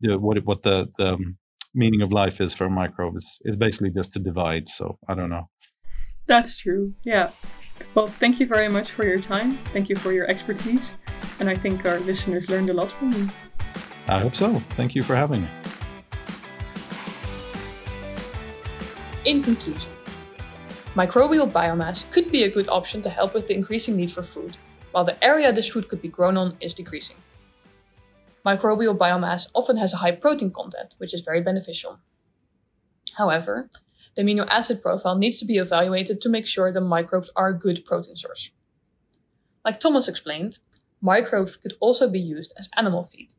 What 0.00 0.44
what 0.44 0.62
the 0.62 0.90
the 0.98 1.14
um, 1.14 1.38
meaning 1.74 2.02
of 2.02 2.12
life 2.12 2.40
is 2.40 2.52
for 2.54 2.66
a 2.66 2.70
microbe 2.70 3.16
is 3.16 3.38
is 3.44 3.56
basically 3.56 3.90
just 3.90 4.12
to 4.14 4.18
divide. 4.18 4.68
So 4.68 4.98
I 5.08 5.14
don't 5.14 5.30
know. 5.30 5.48
That's 6.26 6.56
true. 6.56 6.94
Yeah. 7.02 7.30
Well, 7.94 8.06
thank 8.06 8.40
you 8.40 8.46
very 8.46 8.68
much 8.68 8.90
for 8.92 9.04
your 9.04 9.20
time. 9.20 9.58
Thank 9.72 9.88
you 9.88 9.96
for 9.96 10.12
your 10.12 10.26
expertise. 10.26 10.96
And 11.38 11.50
I 11.50 11.56
think 11.56 11.84
our 11.84 11.98
listeners 12.00 12.48
learned 12.48 12.70
a 12.70 12.74
lot 12.74 12.90
from 12.90 13.12
you. 13.12 13.28
I 14.08 14.20
hope 14.20 14.34
so. 14.34 14.58
Thank 14.70 14.94
you 14.94 15.02
for 15.02 15.16
having 15.16 15.42
me. 15.42 15.48
In 19.24 19.42
conclusion, 19.42 19.90
microbial 20.94 21.50
biomass 21.50 22.10
could 22.10 22.30
be 22.30 22.42
a 22.44 22.50
good 22.50 22.68
option 22.68 23.00
to 23.02 23.10
help 23.10 23.32
with 23.32 23.48
the 23.48 23.54
increasing 23.54 23.96
need 23.96 24.10
for 24.10 24.22
food, 24.22 24.56
while 24.92 25.04
the 25.04 25.22
area 25.24 25.50
this 25.52 25.68
food 25.68 25.88
could 25.88 26.02
be 26.02 26.08
grown 26.08 26.36
on 26.36 26.56
is 26.60 26.74
decreasing. 26.74 27.16
Microbial 28.44 28.96
biomass 28.96 29.48
often 29.54 29.78
has 29.78 29.94
a 29.94 29.96
high 29.96 30.12
protein 30.12 30.50
content, 30.50 30.94
which 30.98 31.14
is 31.14 31.22
very 31.22 31.40
beneficial. 31.40 32.00
However, 33.16 33.70
the 34.14 34.22
amino 34.22 34.46
acid 34.48 34.80
profile 34.82 35.16
needs 35.16 35.38
to 35.38 35.44
be 35.44 35.58
evaluated 35.58 36.20
to 36.20 36.28
make 36.28 36.46
sure 36.46 36.70
the 36.70 36.80
microbes 36.80 37.30
are 37.34 37.48
a 37.48 37.58
good 37.58 37.84
protein 37.84 38.16
source. 38.16 38.50
Like 39.64 39.80
Tomas 39.80 40.08
explained, 40.08 40.58
microbes 41.00 41.56
could 41.56 41.74
also 41.80 42.08
be 42.08 42.20
used 42.20 42.52
as 42.58 42.68
animal 42.76 43.04
feed, 43.04 43.30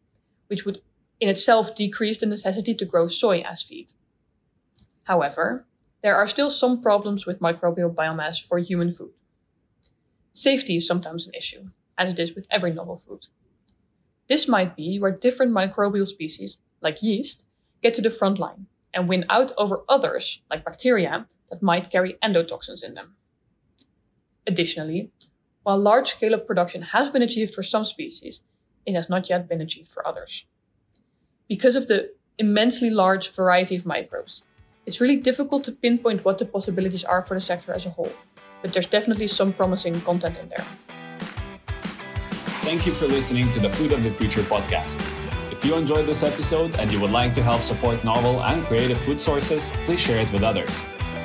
which 0.47 0.65
would 0.65 0.81
in 1.19 1.29
itself 1.29 1.75
decrease 1.75 2.19
the 2.19 2.25
necessity 2.25 2.75
to 2.75 2.85
grow 2.85 3.07
soy 3.07 3.39
as 3.41 3.61
feed. 3.61 3.93
However, 5.03 5.65
there 6.01 6.15
are 6.15 6.27
still 6.27 6.49
some 6.49 6.81
problems 6.81 7.25
with 7.25 7.39
microbial 7.39 7.93
biomass 7.93 8.41
for 8.45 8.57
human 8.57 8.91
food. 8.91 9.11
Safety 10.33 10.75
is 10.75 10.87
sometimes 10.87 11.25
an 11.25 11.33
issue, 11.33 11.69
as 11.97 12.11
it 12.11 12.19
is 12.19 12.35
with 12.35 12.47
every 12.51 12.73
novel 12.73 12.97
food. 12.97 13.27
This 14.27 14.47
might 14.47 14.75
be 14.75 14.99
where 14.99 15.11
different 15.11 15.53
microbial 15.53 16.07
species, 16.07 16.57
like 16.81 17.01
yeast, 17.01 17.45
get 17.81 17.93
to 17.93 18.01
the 18.01 18.09
front 18.09 18.39
line 18.39 18.67
and 18.95 19.09
win 19.09 19.25
out 19.29 19.51
over 19.57 19.83
others, 19.87 20.41
like 20.49 20.65
bacteria, 20.65 21.27
that 21.51 21.61
might 21.61 21.91
carry 21.91 22.13
endotoxins 22.23 22.83
in 22.83 22.95
them. 22.95 23.15
Additionally, 24.47 25.11
while 25.63 25.77
large 25.77 26.11
scale 26.11 26.39
production 26.39 26.81
has 26.81 27.11
been 27.11 27.21
achieved 27.21 27.53
for 27.53 27.61
some 27.61 27.83
species, 27.83 28.41
it 28.85 28.93
has 28.93 29.09
not 29.09 29.29
yet 29.29 29.49
been 29.49 29.61
achieved 29.61 29.91
for 29.91 30.07
others. 30.07 30.45
Because 31.47 31.75
of 31.75 31.87
the 31.87 32.13
immensely 32.37 32.89
large 32.89 33.29
variety 33.29 33.75
of 33.75 33.85
microbes, 33.85 34.43
it's 34.85 35.01
really 35.01 35.15
difficult 35.15 35.63
to 35.65 35.71
pinpoint 35.71 36.23
what 36.23 36.37
the 36.37 36.45
possibilities 36.45 37.03
are 37.03 37.21
for 37.21 37.33
the 37.33 37.41
sector 37.41 37.73
as 37.73 37.85
a 37.85 37.89
whole, 37.89 38.13
but 38.61 38.71
there's 38.73 38.87
definitely 38.87 39.27
some 39.27 39.51
promising 39.51 39.99
content 40.01 40.37
in 40.37 40.49
there. 40.49 40.65
Thank 42.61 42.87
you 42.87 42.93
for 42.93 43.07
listening 43.07 43.51
to 43.51 43.59
the 43.59 43.69
Food 43.69 43.91
of 43.91 44.03
the 44.03 44.11
Future 44.11 44.41
podcast. 44.41 45.24
If 45.65 45.71
you 45.71 45.77
enjoyed 45.77 46.05
this 46.05 46.21
episode 46.21 46.75
and 46.77 46.91
you 46.91 47.01
would 47.01 47.09
like 47.09 47.33
to 47.33 47.41
help 47.41 47.63
support 47.63 48.03
novel 48.03 48.43
and 48.43 48.63
creative 48.65 48.99
food 48.99 49.19
sources, 49.19 49.71
please 49.87 49.99
share 49.99 50.19
it 50.19 50.31
with 50.31 50.43
others. 50.43 50.81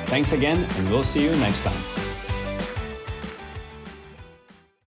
Thanks 0.07 0.33
again, 0.33 0.65
and 0.77 0.89
we'll 0.89 1.03
see 1.03 1.23
you 1.23 1.35
next 1.35 1.61
time. 1.61 2.00